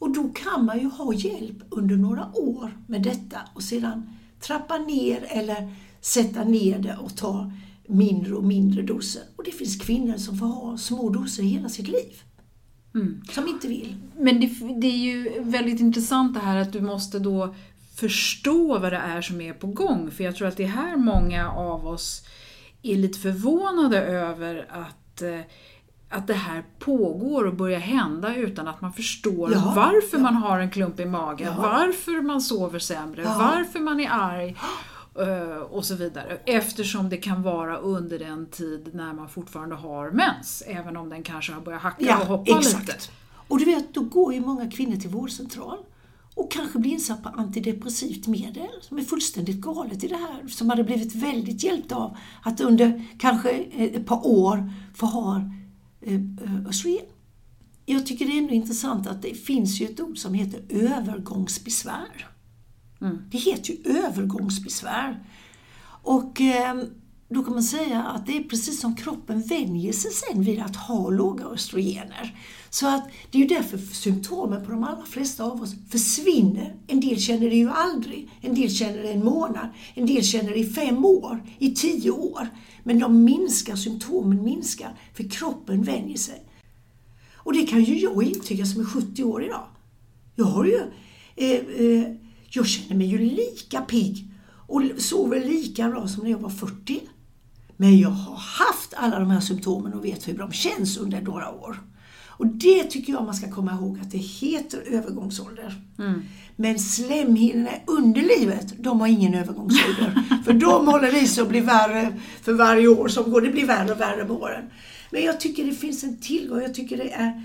Och 0.00 0.14
då 0.14 0.28
kan 0.28 0.64
man 0.64 0.78
ju 0.78 0.86
ha 0.88 1.14
hjälp 1.14 1.56
under 1.70 1.96
några 1.96 2.32
år 2.34 2.78
med 2.86 3.02
detta 3.02 3.38
och 3.54 3.62
sedan 3.62 4.10
trappa 4.40 4.78
ner 4.78 5.26
eller 5.28 5.74
sätta 6.00 6.44
ner 6.44 6.78
det 6.78 6.96
och 6.96 7.16
ta 7.16 7.52
mindre 7.86 8.34
och 8.34 8.44
mindre 8.44 8.82
doser. 8.82 9.22
Och 9.36 9.44
det 9.44 9.50
finns 9.50 9.76
kvinnor 9.76 10.16
som 10.16 10.38
får 10.38 10.46
ha 10.46 10.78
små 10.78 11.10
doser 11.10 11.42
hela 11.42 11.68
sitt 11.68 11.88
liv. 11.88 12.22
Mm. 12.94 13.22
Som 13.30 13.48
inte 13.48 13.68
vill. 13.68 13.96
Men 14.16 14.40
det, 14.40 14.46
det, 14.80 14.86
är 14.86 14.98
ju 14.98 15.42
väldigt 15.42 15.80
intressant 15.80 16.34
det 16.34 16.40
här 16.40 16.56
att 16.56 16.72
du 16.72 16.80
måste 16.80 17.18
då 17.18 17.54
förstå 17.94 18.78
vad 18.78 18.92
det 18.92 18.98
är 18.98 19.22
som 19.22 19.40
är 19.40 19.52
på 19.52 19.66
gång. 19.66 20.10
För 20.10 20.24
jag 20.24 20.36
tror 20.36 20.48
att 20.48 20.56
det 20.56 20.64
är 20.64 20.68
här 20.68 20.96
många 20.96 21.50
av 21.50 21.86
oss 21.86 22.22
är 22.82 22.96
lite 22.96 23.18
förvånade 23.18 24.02
över 24.02 24.66
att 24.70 25.22
eh, 25.22 25.40
att 26.10 26.26
det 26.26 26.34
här 26.34 26.64
pågår 26.78 27.44
och 27.44 27.54
börjar 27.54 27.80
hända 27.80 28.34
utan 28.34 28.68
att 28.68 28.80
man 28.80 28.92
förstår 28.92 29.52
ja, 29.52 29.72
varför 29.76 30.16
ja. 30.16 30.22
man 30.22 30.36
har 30.36 30.58
en 30.58 30.70
klump 30.70 31.00
i 31.00 31.04
magen, 31.04 31.52
ja. 31.56 31.62
varför 31.62 32.22
man 32.22 32.40
sover 32.40 32.78
sämre, 32.78 33.24
varför 33.24 33.80
man 33.80 34.00
är 34.00 34.08
arg 34.10 34.56
eh, 35.18 35.56
och 35.56 35.84
så 35.84 35.94
vidare. 35.94 36.38
Eftersom 36.46 37.08
det 37.08 37.16
kan 37.16 37.42
vara 37.42 37.76
under 37.76 38.18
den 38.18 38.46
tid 38.46 38.90
när 38.92 39.12
man 39.12 39.28
fortfarande 39.28 39.74
har 39.74 40.10
mens, 40.10 40.62
även 40.66 40.96
om 40.96 41.08
den 41.08 41.22
kanske 41.22 41.52
har 41.52 41.60
börjat 41.60 41.82
hacka 41.82 42.18
och 42.18 42.26
hoppa 42.26 42.58
exakt. 42.58 42.88
lite. 42.88 42.98
Och 43.48 43.58
du 43.58 43.64
vet, 43.64 43.94
då 43.94 44.00
går 44.00 44.34
ju 44.34 44.40
många 44.40 44.70
kvinnor 44.70 44.96
till 44.96 45.10
vårdcentral 45.10 45.78
och 46.34 46.50
kanske 46.50 46.78
blir 46.78 46.92
insatt 46.92 47.22
på 47.22 47.28
antidepressivt 47.28 48.26
medel 48.26 48.68
som 48.80 48.98
är 48.98 49.02
fullständigt 49.02 49.60
galet 49.60 50.04
i 50.04 50.08
det 50.08 50.16
här, 50.16 50.48
som 50.48 50.70
hade 50.70 50.84
blivit 50.84 51.14
väldigt 51.14 51.64
hjälpt 51.64 51.92
av 51.92 52.16
att 52.42 52.60
under 52.60 53.02
kanske 53.18 53.50
ett 53.50 54.06
par 54.06 54.26
år 54.26 54.72
få 54.94 55.06
ha 55.06 55.42
östrogen. 56.68 56.98
Eh, 56.98 57.04
Jag 57.84 58.06
tycker 58.06 58.26
det 58.26 58.32
är 58.32 58.38
ändå 58.38 58.54
intressant 58.54 59.06
att 59.06 59.22
det 59.22 59.34
finns 59.34 59.80
ju 59.80 59.86
ett 59.86 60.00
ord 60.00 60.18
som 60.18 60.34
heter 60.34 60.62
övergångsbesvär. 60.68 62.28
Mm. 63.00 63.18
Det 63.30 63.38
heter 63.38 63.72
ju 63.72 63.98
övergångsbesvär. 63.98 65.24
Och 66.02 66.40
eh, 66.40 66.82
då 67.32 67.42
kan 67.42 67.52
man 67.52 67.62
säga 67.62 68.02
att 68.02 68.26
det 68.26 68.36
är 68.36 68.42
precis 68.42 68.80
som 68.80 68.96
kroppen 68.96 69.42
vänjer 69.42 69.92
sig 69.92 70.10
sen 70.10 70.42
vid 70.42 70.60
att 70.60 70.76
ha 70.76 71.10
låga 71.10 71.44
östrogener. 71.44 72.38
Så 72.70 72.88
att 72.88 73.08
det 73.30 73.38
är 73.38 73.42
ju 73.42 73.48
därför 73.48 73.78
symptomen 73.78 74.64
på 74.64 74.70
de 74.70 74.84
allra 74.84 75.04
flesta 75.06 75.44
av 75.44 75.62
oss 75.62 75.74
försvinner. 75.90 76.74
En 76.86 77.00
del 77.00 77.20
känner 77.20 77.50
det 77.50 77.56
ju 77.56 77.70
aldrig, 77.70 78.30
en 78.40 78.54
del 78.54 78.70
känner 78.70 79.02
det 79.02 79.12
en 79.12 79.24
månad, 79.24 79.68
en 79.94 80.06
del 80.06 80.24
känner 80.24 80.50
det 80.50 80.58
i 80.58 80.72
fem 80.72 81.04
år, 81.04 81.42
i 81.58 81.74
tio 81.74 82.10
år. 82.10 82.48
Men 82.84 82.98
de 82.98 83.24
minskar, 83.24 83.76
symptomen 83.76 84.44
minskar, 84.44 84.98
för 85.14 85.30
kroppen 85.30 85.82
vänjer 85.82 86.18
sig. 86.18 86.42
Och 87.34 87.52
det 87.52 87.66
kan 87.66 87.84
ju 87.84 87.98
jag 87.98 88.22
intyga 88.22 88.66
som 88.66 88.80
är 88.80 88.84
70 88.84 89.24
år 89.24 89.44
idag. 89.44 89.66
Jag 90.34 90.44
har 90.44 90.64
ju 90.64 90.80
eh, 91.36 91.50
eh, 91.86 92.14
jag 92.50 92.66
känner 92.66 92.96
mig 92.96 93.06
ju 93.06 93.18
lika 93.18 93.80
pigg 93.80 94.26
och 94.66 94.82
sover 94.98 95.44
lika 95.44 95.88
bra 95.88 96.08
som 96.08 96.22
när 96.24 96.30
jag 96.30 96.38
var 96.38 96.50
40. 96.50 97.00
Men 97.80 97.98
jag 97.98 98.10
har 98.10 98.36
haft 98.36 98.94
alla 98.96 99.18
de 99.18 99.30
här 99.30 99.40
symptomen 99.40 99.92
och 99.92 100.04
vet 100.04 100.28
hur 100.28 100.38
de 100.38 100.52
känns 100.52 100.96
under 100.96 101.20
några 101.20 101.50
år. 101.50 101.80
Och 102.26 102.46
det 102.46 102.84
tycker 102.84 103.12
jag 103.12 103.24
man 103.24 103.34
ska 103.34 103.50
komma 103.50 103.72
ihåg 103.72 103.98
att 104.02 104.10
det 104.10 104.18
heter 104.18 104.82
övergångsålder. 104.86 105.74
Mm. 105.98 106.22
Men 106.56 106.78
slemhinnorna 106.78 107.70
under 107.86 108.22
livet, 108.22 108.74
de 108.78 109.00
har 109.00 109.06
ingen 109.06 109.34
övergångsålder. 109.34 110.22
för 110.44 110.52
de 110.52 110.86
håller 110.86 111.22
i 111.22 111.26
sig 111.26 111.42
och 111.42 111.48
blir 111.48 111.62
värre 111.62 112.20
för 112.42 112.52
varje 112.52 112.88
år 112.88 113.08
som 113.08 113.30
går. 113.30 113.40
Det 113.40 113.50
blir 113.50 113.66
värre 113.66 113.92
och 113.92 114.00
värre 114.00 114.22
med 114.22 114.30
åren. 114.30 114.64
Men 115.10 115.22
jag 115.22 115.40
tycker 115.40 115.64
det 115.64 115.74
finns 115.74 116.04
en 116.04 116.20
tillgång. 116.20 116.62
Jag 116.62 116.74
tycker 116.74 116.96
det 116.96 117.12
är, 117.12 117.42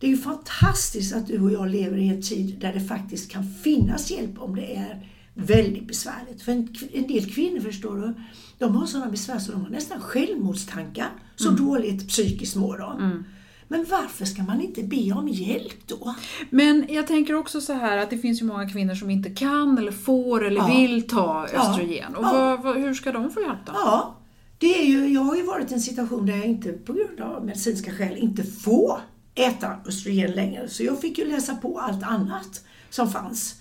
det 0.00 0.06
är 0.06 0.10
ju 0.10 0.18
fantastiskt 0.18 1.14
att 1.14 1.26
du 1.26 1.40
och 1.40 1.52
jag 1.52 1.68
lever 1.68 1.98
i 1.98 2.08
en 2.08 2.22
tid 2.22 2.58
där 2.60 2.72
det 2.72 2.80
faktiskt 2.80 3.30
kan 3.30 3.54
finnas 3.64 4.10
hjälp 4.10 4.38
om 4.38 4.56
det 4.56 4.76
är 4.76 5.06
väldigt 5.34 5.88
besvärligt. 5.88 6.42
För 6.42 6.52
en, 6.52 6.74
en 6.92 7.06
del 7.06 7.34
kvinnor, 7.34 7.60
förstår 7.60 7.96
du, 7.96 8.14
de 8.58 8.76
har 8.76 8.86
sådana 8.86 9.10
besvär 9.10 9.38
så 9.38 9.52
de 9.52 9.62
har 9.62 9.70
nästan 9.70 10.00
självmordstankar. 10.00 11.08
Så 11.36 11.48
mm. 11.48 11.66
dåligt 11.66 12.08
psykiskt 12.08 12.56
mår 12.56 12.78
de. 12.78 12.98
Mm. 12.98 13.24
Men 13.68 13.86
varför 13.90 14.24
ska 14.24 14.42
man 14.42 14.60
inte 14.60 14.82
be 14.82 15.12
om 15.12 15.28
hjälp 15.28 15.86
då? 15.86 16.14
Men 16.50 16.86
jag 16.88 17.06
tänker 17.06 17.34
också 17.34 17.60
så 17.60 17.72
här 17.72 17.98
att 17.98 18.10
det 18.10 18.18
finns 18.18 18.42
ju 18.42 18.46
många 18.46 18.68
kvinnor 18.68 18.94
som 18.94 19.10
inte 19.10 19.30
kan 19.30 19.78
eller 19.78 19.92
får 19.92 20.44
eller 20.44 20.60
ja. 20.60 20.66
vill 20.66 21.08
ta 21.08 21.46
östrogen. 21.52 22.12
Ja. 22.12 22.18
Och 22.18 22.24
vad, 22.24 22.62
vad, 22.62 22.76
hur 22.76 22.94
ska 22.94 23.12
de 23.12 23.30
få 23.30 23.40
hjälp 23.40 23.58
då? 23.66 23.72
Ja, 23.74 24.16
det 24.58 24.80
är 24.80 24.84
ju, 24.84 25.08
jag 25.08 25.20
har 25.20 25.36
ju 25.36 25.42
varit 25.42 25.70
i 25.70 25.74
en 25.74 25.80
situation 25.80 26.26
där 26.26 26.36
jag 26.36 26.46
inte 26.46 26.72
på 26.72 26.92
grund 26.92 27.20
av 27.20 27.44
medicinska 27.44 27.92
skäl 27.92 28.16
inte 28.16 28.42
får 28.42 29.00
äta 29.34 29.76
östrogen 29.86 30.30
längre. 30.30 30.68
Så 30.68 30.84
jag 30.84 31.00
fick 31.00 31.18
ju 31.18 31.24
läsa 31.24 31.54
på 31.54 31.78
allt 31.78 32.02
annat 32.02 32.64
som 32.90 33.10
fanns. 33.10 33.54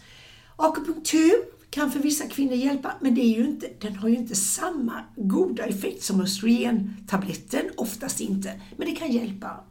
Akupunktur 0.56 1.34
kan 1.74 1.92
för 1.92 2.00
vissa 2.00 2.28
kvinnor 2.28 2.54
hjälpa, 2.54 2.94
men 3.02 3.16
det 3.16 3.22
är 3.22 3.38
ju 3.38 3.46
inte, 3.46 3.68
den 3.82 3.96
har 3.96 4.10
ju 4.10 4.16
inte 4.16 4.36
samma 4.36 4.94
goda 5.16 5.64
effekt 5.64 6.04
som 6.04 6.22
östrogentabletten, 6.22 7.62
oftast 7.78 8.20
inte. 8.20 8.62
Men 8.78 8.88
det 8.88 8.96
kan 8.96 9.12
hjälpa. 9.12 9.64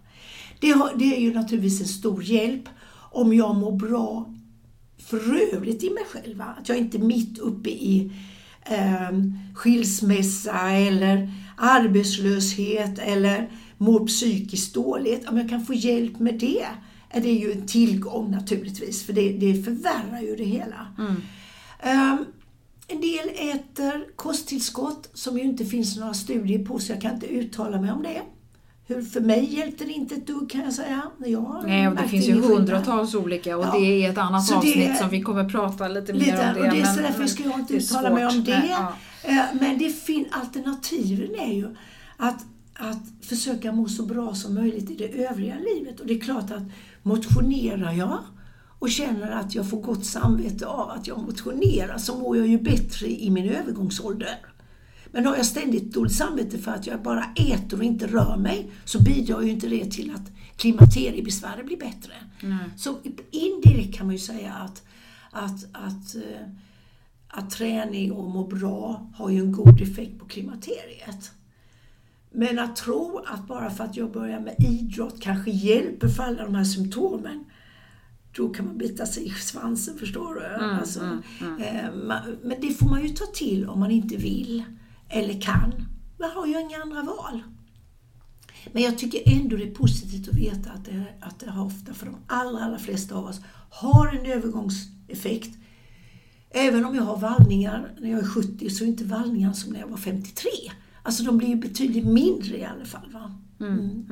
Det, 0.61 0.71
har, 0.71 0.93
det 0.97 1.17
är 1.17 1.21
ju 1.21 1.35
naturligtvis 1.35 1.81
en 1.81 1.89
stor 1.89 2.23
hjälp 2.23 2.69
om 3.11 3.35
jag 3.35 3.57
mår 3.57 3.73
bra 3.73 4.35
för 4.99 5.53
övrigt 5.55 5.83
i 5.83 5.91
mig 5.91 6.05
själv. 6.05 6.41
Att 6.41 6.69
jag 6.69 6.79
inte 6.79 6.99
är 6.99 7.03
mitt 7.03 7.39
uppe 7.39 7.71
i 7.71 8.13
eh, 8.63 9.11
skilsmässa 9.55 10.71
eller 10.71 11.31
arbetslöshet 11.57 12.99
eller 12.99 13.51
mår 13.79 14.07
psykiskt 14.07 14.75
dåligt. 14.75 15.29
Om 15.29 15.39
jag 15.39 15.49
kan 15.49 15.67
få 15.67 15.75
hjälp 15.75 16.19
med 16.19 16.35
det 16.35 16.67
är 17.11 17.21
det 17.21 17.33
ju 17.33 17.53
en 17.53 17.67
tillgång 17.67 18.31
naturligtvis, 18.31 19.07
för 19.07 19.13
det, 19.13 19.33
det 19.33 19.63
förvärrar 19.65 20.21
ju 20.21 20.37
det 20.37 20.45
hela. 20.45 20.87
Mm. 20.99 21.17
Um, 21.85 22.27
en 22.89 23.01
del 23.01 23.29
äter 23.29 24.17
kosttillskott 24.17 25.11
som 25.15 25.39
ju 25.39 25.45
inte 25.45 25.65
finns 25.65 25.97
några 25.97 26.15
studier 26.15 26.65
på, 26.65 26.79
så 26.79 26.93
jag 26.93 27.01
kan 27.01 27.15
inte 27.15 27.27
uttala 27.27 27.81
mig 27.81 27.93
om 27.93 28.03
det. 28.03 28.23
Hur 28.87 29.03
för 29.03 29.21
mig 29.21 29.55
hjälpte 29.55 29.85
det 29.85 29.93
inte 29.93 30.15
ett 30.15 30.27
dugg 30.27 30.51
kan 30.51 30.61
jag 30.61 30.73
säga. 30.73 31.03
Jag 31.19 31.63
Nej, 31.65 31.89
och 31.89 31.97
det 31.97 32.09
finns 32.09 32.29
ju 32.29 32.41
hundratals 32.41 33.15
olika 33.15 33.57
och 33.57 33.65
ja. 33.65 33.73
det 33.79 34.05
är 34.05 34.11
ett 34.11 34.19
annat 34.19 34.47
så 34.47 34.55
avsnitt 34.55 34.75
det, 34.75 34.97
som 34.97 35.09
vi 35.09 35.23
kommer 35.23 35.49
prata 35.49 35.89
lite, 35.89 36.13
lite 36.13 36.33
mer 36.33 36.49
om 36.49 36.55
det. 36.55 36.61
Och 36.61 36.75
det 36.75 36.81
är 36.81 36.85
så 36.85 37.01
därför 37.01 37.27
ska 37.27 37.43
jag 37.43 37.59
inte 37.59 37.75
uttala 37.75 38.11
mig 38.11 38.27
om 38.27 38.45
det. 38.45 38.67
Ja. 38.71 38.93
Eh, 39.23 39.45
men 39.61 39.79
det 39.79 39.91
fin 39.91 40.27
alternativen 40.31 41.35
är 41.35 41.53
ju 41.53 41.77
att, 42.17 42.45
att 42.75 43.27
försöka 43.29 43.73
må 43.73 43.89
så 43.89 44.03
bra 44.03 44.35
som 44.35 44.55
möjligt 44.55 44.91
i 44.91 44.95
det 44.95 45.25
övriga 45.27 45.55
livet. 45.75 46.01
Och 46.01 46.07
det 46.07 46.15
är 46.15 46.21
klart 46.21 46.51
att 46.51 46.63
motionerar 47.03 47.93
jag 47.93 48.19
och 48.83 48.91
känner 48.91 49.31
att 49.31 49.55
jag 49.55 49.71
får 49.71 49.81
gott 49.81 50.05
samvete 50.05 50.67
av 50.67 50.91
att 50.91 51.07
jag 51.07 51.19
motionerar 51.19 51.99
så 51.99 52.19
mår 52.19 52.37
jag 52.37 52.47
ju 52.47 52.59
bättre 52.59 53.07
i 53.07 53.31
min 53.31 53.49
övergångsålder. 53.49 54.39
Men 55.13 55.27
har 55.27 55.37
jag 55.37 55.47
ständigt 55.47 55.93
dåligt 55.93 56.15
samvete 56.15 56.59
för 56.59 56.71
att 56.71 56.87
jag 56.87 57.03
bara 57.03 57.25
äter 57.25 57.79
och 57.79 57.85
inte 57.85 58.07
rör 58.07 58.37
mig 58.37 58.71
så 58.85 59.03
bidrar 59.03 59.41
ju 59.41 59.51
inte 59.51 59.69
det 59.69 59.91
till 59.91 60.15
att 60.15 60.33
klimakteriebesväret 60.57 61.67
blir 61.67 61.77
bättre. 61.77 62.13
Mm. 62.43 62.59
Så 62.77 62.97
indirekt 63.31 63.97
kan 63.97 64.07
man 64.07 64.15
ju 64.15 64.19
säga 64.19 64.53
att, 64.53 64.83
att, 65.31 65.65
att, 65.73 66.15
eh, 66.15 66.49
att 67.29 67.51
träning 67.51 68.13
och 68.13 68.31
må 68.31 68.47
bra 68.47 69.11
har 69.15 69.31
ju 69.31 69.39
en 69.39 69.53
god 69.53 69.81
effekt 69.81 70.19
på 70.19 70.25
klimakteriet. 70.25 71.33
Men 72.33 72.59
att 72.59 72.77
tro 72.77 73.23
att 73.27 73.49
bara 73.49 73.71
för 73.71 73.85
att 73.85 73.97
jag 73.97 74.13
börjar 74.13 74.41
med 74.41 74.55
idrott 74.59 75.21
kanske 75.21 75.51
hjälper 75.51 76.09
för 76.09 76.23
alla 76.23 76.45
de 76.45 76.55
här 76.55 76.65
symptomen, 76.65 77.45
då 78.37 78.49
kan 78.49 78.67
man 78.67 78.79
bita 78.79 79.07
sig 79.07 79.27
i 79.27 79.31
svansen, 79.31 79.99
förstår 79.99 80.35
du? 80.35 80.65
Mm, 80.65 80.79
alltså, 80.79 81.01
mm, 81.01 81.23
mm. 81.41 81.63
Eh, 81.63 82.25
men 82.43 82.61
det 82.61 82.75
får 82.75 82.87
man 82.87 83.03
ju 83.03 83.09
ta 83.09 83.27
till 83.27 83.69
om 83.69 83.81
man 83.81 83.91
inte 83.91 84.17
vill 84.17 84.65
eller 85.09 85.41
kan. 85.41 85.73
Man 86.19 86.31
har 86.31 86.47
ju 86.47 86.61
inga 86.61 86.83
andra 86.83 87.03
val. 87.03 87.43
Men 88.73 88.83
jag 88.83 88.99
tycker 88.99 89.23
ändå 89.27 89.57
det 89.57 89.69
är 89.69 89.75
positivt 89.75 90.29
att 90.29 90.35
veta 90.35 90.71
att 90.71 90.85
det, 90.85 91.05
att 91.21 91.41
det 91.41 91.61
ofta 91.61 91.95
för 91.95 92.07
de 92.07 92.17
allra, 92.27 92.65
allra 92.65 92.79
flesta 92.79 93.15
av 93.15 93.25
oss 93.25 93.41
har 93.71 94.07
en 94.07 94.27
övergångseffekt. 94.27 95.51
Även 96.51 96.85
om 96.85 96.95
jag 96.95 97.03
har 97.03 97.17
vallningar 97.17 97.93
när 98.01 98.11
jag 98.11 98.21
är 98.21 98.27
70 98.27 98.71
så 98.71 98.85
är 98.85 98.89
inte 98.89 99.05
vallningarna 99.05 99.55
som 99.55 99.73
när 99.73 99.81
jag 99.81 99.89
var 99.89 99.97
53. 99.97 100.51
Alltså 101.03 101.25
de 101.25 101.39
blir 101.39 101.49
ju 101.49 101.57
betydligt 101.57 102.07
mindre 102.07 102.59
i 102.59 102.65
alla 102.65 102.85
fall. 102.85 103.11
Va? 103.13 103.35
Mm. 103.61 104.07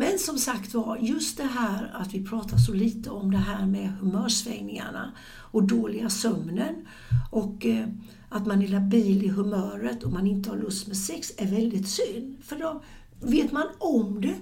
Men 0.00 0.18
som 0.18 0.38
sagt 0.38 0.74
var, 0.74 0.96
just 0.96 1.36
det 1.36 1.44
här 1.44 1.90
att 1.94 2.14
vi 2.14 2.24
pratar 2.24 2.56
så 2.56 2.72
lite 2.72 3.10
om 3.10 3.30
det 3.30 3.38
här 3.38 3.66
med 3.66 3.92
humörsvängningarna 4.00 5.12
och 5.38 5.62
dåliga 5.62 6.10
sömnen 6.10 6.86
och 7.30 7.66
eh, 7.66 7.88
att 8.28 8.46
man 8.46 8.62
är 8.62 8.68
labil 8.68 9.24
i 9.24 9.28
humöret 9.28 10.02
och 10.02 10.12
man 10.12 10.26
inte 10.26 10.50
har 10.50 10.56
lust 10.56 10.86
med 10.86 10.96
sex 10.96 11.32
är 11.36 11.46
väldigt 11.46 11.88
synd. 11.88 12.36
För 12.44 12.56
då 12.56 12.82
vet 13.20 13.52
man 13.52 13.66
om 13.78 14.20
det 14.20 14.34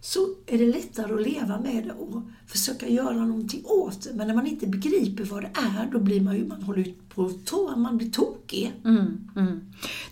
så 0.00 0.28
är 0.46 0.58
det 0.58 0.66
lättare 0.66 1.14
att 1.14 1.22
leva 1.22 1.60
med 1.60 1.84
det 1.84 1.92
och 1.92 2.22
försöka 2.46 2.88
göra 2.88 3.24
någonting 3.24 3.62
åt 3.64 4.04
det. 4.04 4.14
Men 4.14 4.26
när 4.26 4.34
man 4.34 4.46
inte 4.46 4.66
begriper 4.66 5.24
vad 5.24 5.42
det 5.42 5.50
är, 5.54 5.88
då 5.92 5.98
blir 5.98 6.20
man 6.20 6.36
ju, 6.36 6.46
man 6.46 6.62
håller 6.62 6.94
på 7.14 7.68
att 7.72 7.78
man 7.78 7.96
blir 7.96 8.10
tokig. 8.10 8.72
Mm, 8.84 9.30
mm. 9.36 9.60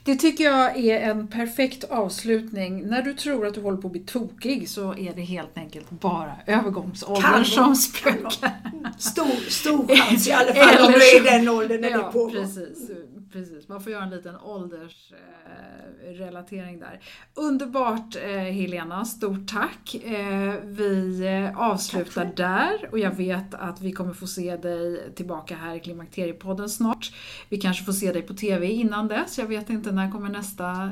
Det 0.04 0.16
tycker 0.16 0.44
jag 0.44 0.76
är 0.76 1.10
en 1.10 1.28
perfekt 1.28 1.84
avslutning. 1.84 2.86
När 2.86 3.02
du 3.02 3.14
tror 3.14 3.46
att 3.46 3.54
du 3.54 3.60
håller 3.60 3.78
på 3.78 3.88
att 3.88 3.92
bli 3.92 4.00
tokig 4.00 4.68
så 4.68 4.94
är 4.94 5.14
det 5.14 5.22
helt 5.22 5.58
enkelt 5.58 5.90
bara 5.90 6.32
övergångsåldern 6.46 7.44
som 7.44 7.76
spökar. 7.76 8.52
Stor, 8.98 9.50
stor 9.50 9.96
chans 9.96 10.28
i 10.28 10.32
alla 10.32 10.54
fall 10.64 10.86
om 10.86 10.92
du 10.92 10.98
är 10.98 11.20
i 11.20 11.24
den 11.24 11.48
åldern 11.48 11.80
när 11.80 11.90
ja, 11.90 11.96
det 11.96 12.12
pågår. 12.12 12.30
Precis 12.30 12.90
precis. 13.36 13.68
Man 13.68 13.80
får 13.80 13.92
göra 13.92 14.04
en 14.04 14.10
liten 14.10 14.36
åldersrelatering 14.36 16.78
där. 16.78 17.00
Underbart 17.34 18.16
eh, 18.16 18.30
Helena, 18.30 19.04
stort 19.04 19.48
tack. 19.48 19.94
Eh, 19.94 20.54
vi 20.64 21.26
eh, 21.26 21.58
avslutar 21.58 22.32
där 22.36 22.88
och 22.92 22.98
jag 22.98 23.10
vet 23.10 23.54
att 23.54 23.80
vi 23.80 23.92
kommer 23.92 24.12
få 24.12 24.26
se 24.26 24.56
dig 24.56 25.12
tillbaka 25.14 25.56
här 25.56 25.74
i 25.74 25.80
Klimakteriepodden 25.80 26.68
snart. 26.68 27.12
Vi 27.48 27.56
kanske 27.56 27.84
får 27.84 27.92
se 27.92 28.12
dig 28.12 28.22
på 28.22 28.34
TV 28.34 28.66
innan 28.66 29.08
dess. 29.08 29.38
Jag 29.38 29.46
vet 29.46 29.70
inte, 29.70 29.92
när 29.92 30.10
kommer 30.10 30.28
nästa 30.28 30.90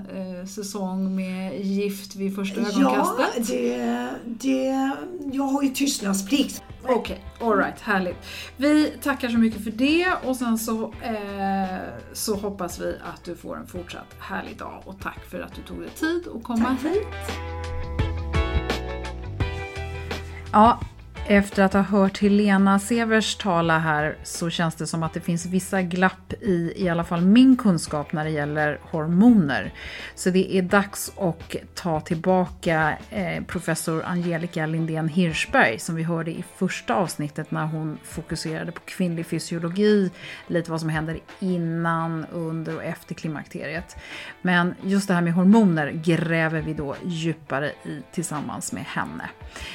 säsong 0.54 1.16
med 1.16 1.60
Gift 1.60 2.16
vid 2.16 2.36
första 2.36 2.60
ögonkastet? 2.60 3.26
Ja, 3.36 3.42
det, 3.46 4.10
det, 4.24 4.90
jag 5.32 5.44
har 5.44 5.62
ju 5.62 5.68
tystnadsplikt. 5.68 6.62
Okej, 6.86 7.24
okay, 7.36 7.48
alright, 7.48 7.80
härligt. 7.80 8.16
Vi 8.56 8.92
tackar 9.02 9.28
så 9.28 9.38
mycket 9.38 9.64
för 9.64 9.70
det 9.70 10.12
och 10.24 10.36
sen 10.36 10.58
så, 10.58 10.92
eh, 11.02 11.78
så 12.12 12.33
hoppas 12.36 12.80
vi 12.80 12.98
att 13.04 13.24
du 13.24 13.36
får 13.36 13.56
en 13.56 13.66
fortsatt 13.66 14.16
härlig 14.18 14.56
dag 14.56 14.82
och 14.84 15.00
tack 15.00 15.24
för 15.24 15.40
att 15.40 15.54
du 15.54 15.62
tog 15.62 15.80
dig 15.80 15.90
tid 15.90 16.28
att 16.36 16.44
komma 16.44 16.68
tack. 16.68 16.78
hit. 16.88 17.06
Ja, 20.52 20.80
efter 21.26 21.62
att 21.62 21.72
ha 21.72 21.80
hört 21.80 22.18
Helena 22.18 22.78
Severs 22.78 23.36
tala 23.36 23.78
här 23.78 24.16
så 24.22 24.50
känns 24.50 24.74
det 24.74 24.86
som 24.86 25.02
att 25.02 25.12
det 25.12 25.20
finns 25.20 25.46
vissa 25.46 25.82
glapp 25.82 26.32
i 26.40 26.72
i 26.76 26.88
alla 26.88 27.04
fall 27.04 27.20
min 27.20 27.56
kunskap 27.56 28.12
när 28.12 28.24
det 28.24 28.30
gäller 28.30 28.80
hormoner. 28.82 29.72
Så 30.14 30.30
det 30.30 30.56
är 30.56 30.62
dags 30.62 31.12
att 31.18 31.56
ta 31.74 32.00
tillbaka 32.00 32.98
eh, 33.10 33.44
professor 33.44 34.02
Angelica 34.04 34.66
Lindén 34.66 35.08
Hirschberg 35.08 35.78
som 35.78 35.94
vi 35.94 36.02
hörde 36.02 36.30
i 36.30 36.44
första 36.56 36.94
avsnittet 36.94 37.50
när 37.50 37.66
hon 37.66 37.98
fokuserade 38.02 38.72
på 38.72 38.80
kvinnlig 38.80 39.26
fysiologi, 39.26 40.10
lite 40.46 40.70
vad 40.70 40.80
som 40.80 40.88
händer 40.88 41.18
innan, 41.38 42.26
under 42.32 42.76
och 42.76 42.84
efter 42.84 43.14
klimakteriet. 43.14 43.96
Men 44.42 44.74
just 44.82 45.08
det 45.08 45.14
här 45.14 45.22
med 45.22 45.34
hormoner 45.34 45.90
gräver 45.90 46.60
vi 46.60 46.74
då 46.74 46.96
djupare 47.04 47.72
i 47.84 48.02
tillsammans 48.12 48.72
med 48.72 48.84
henne. 48.84 49.30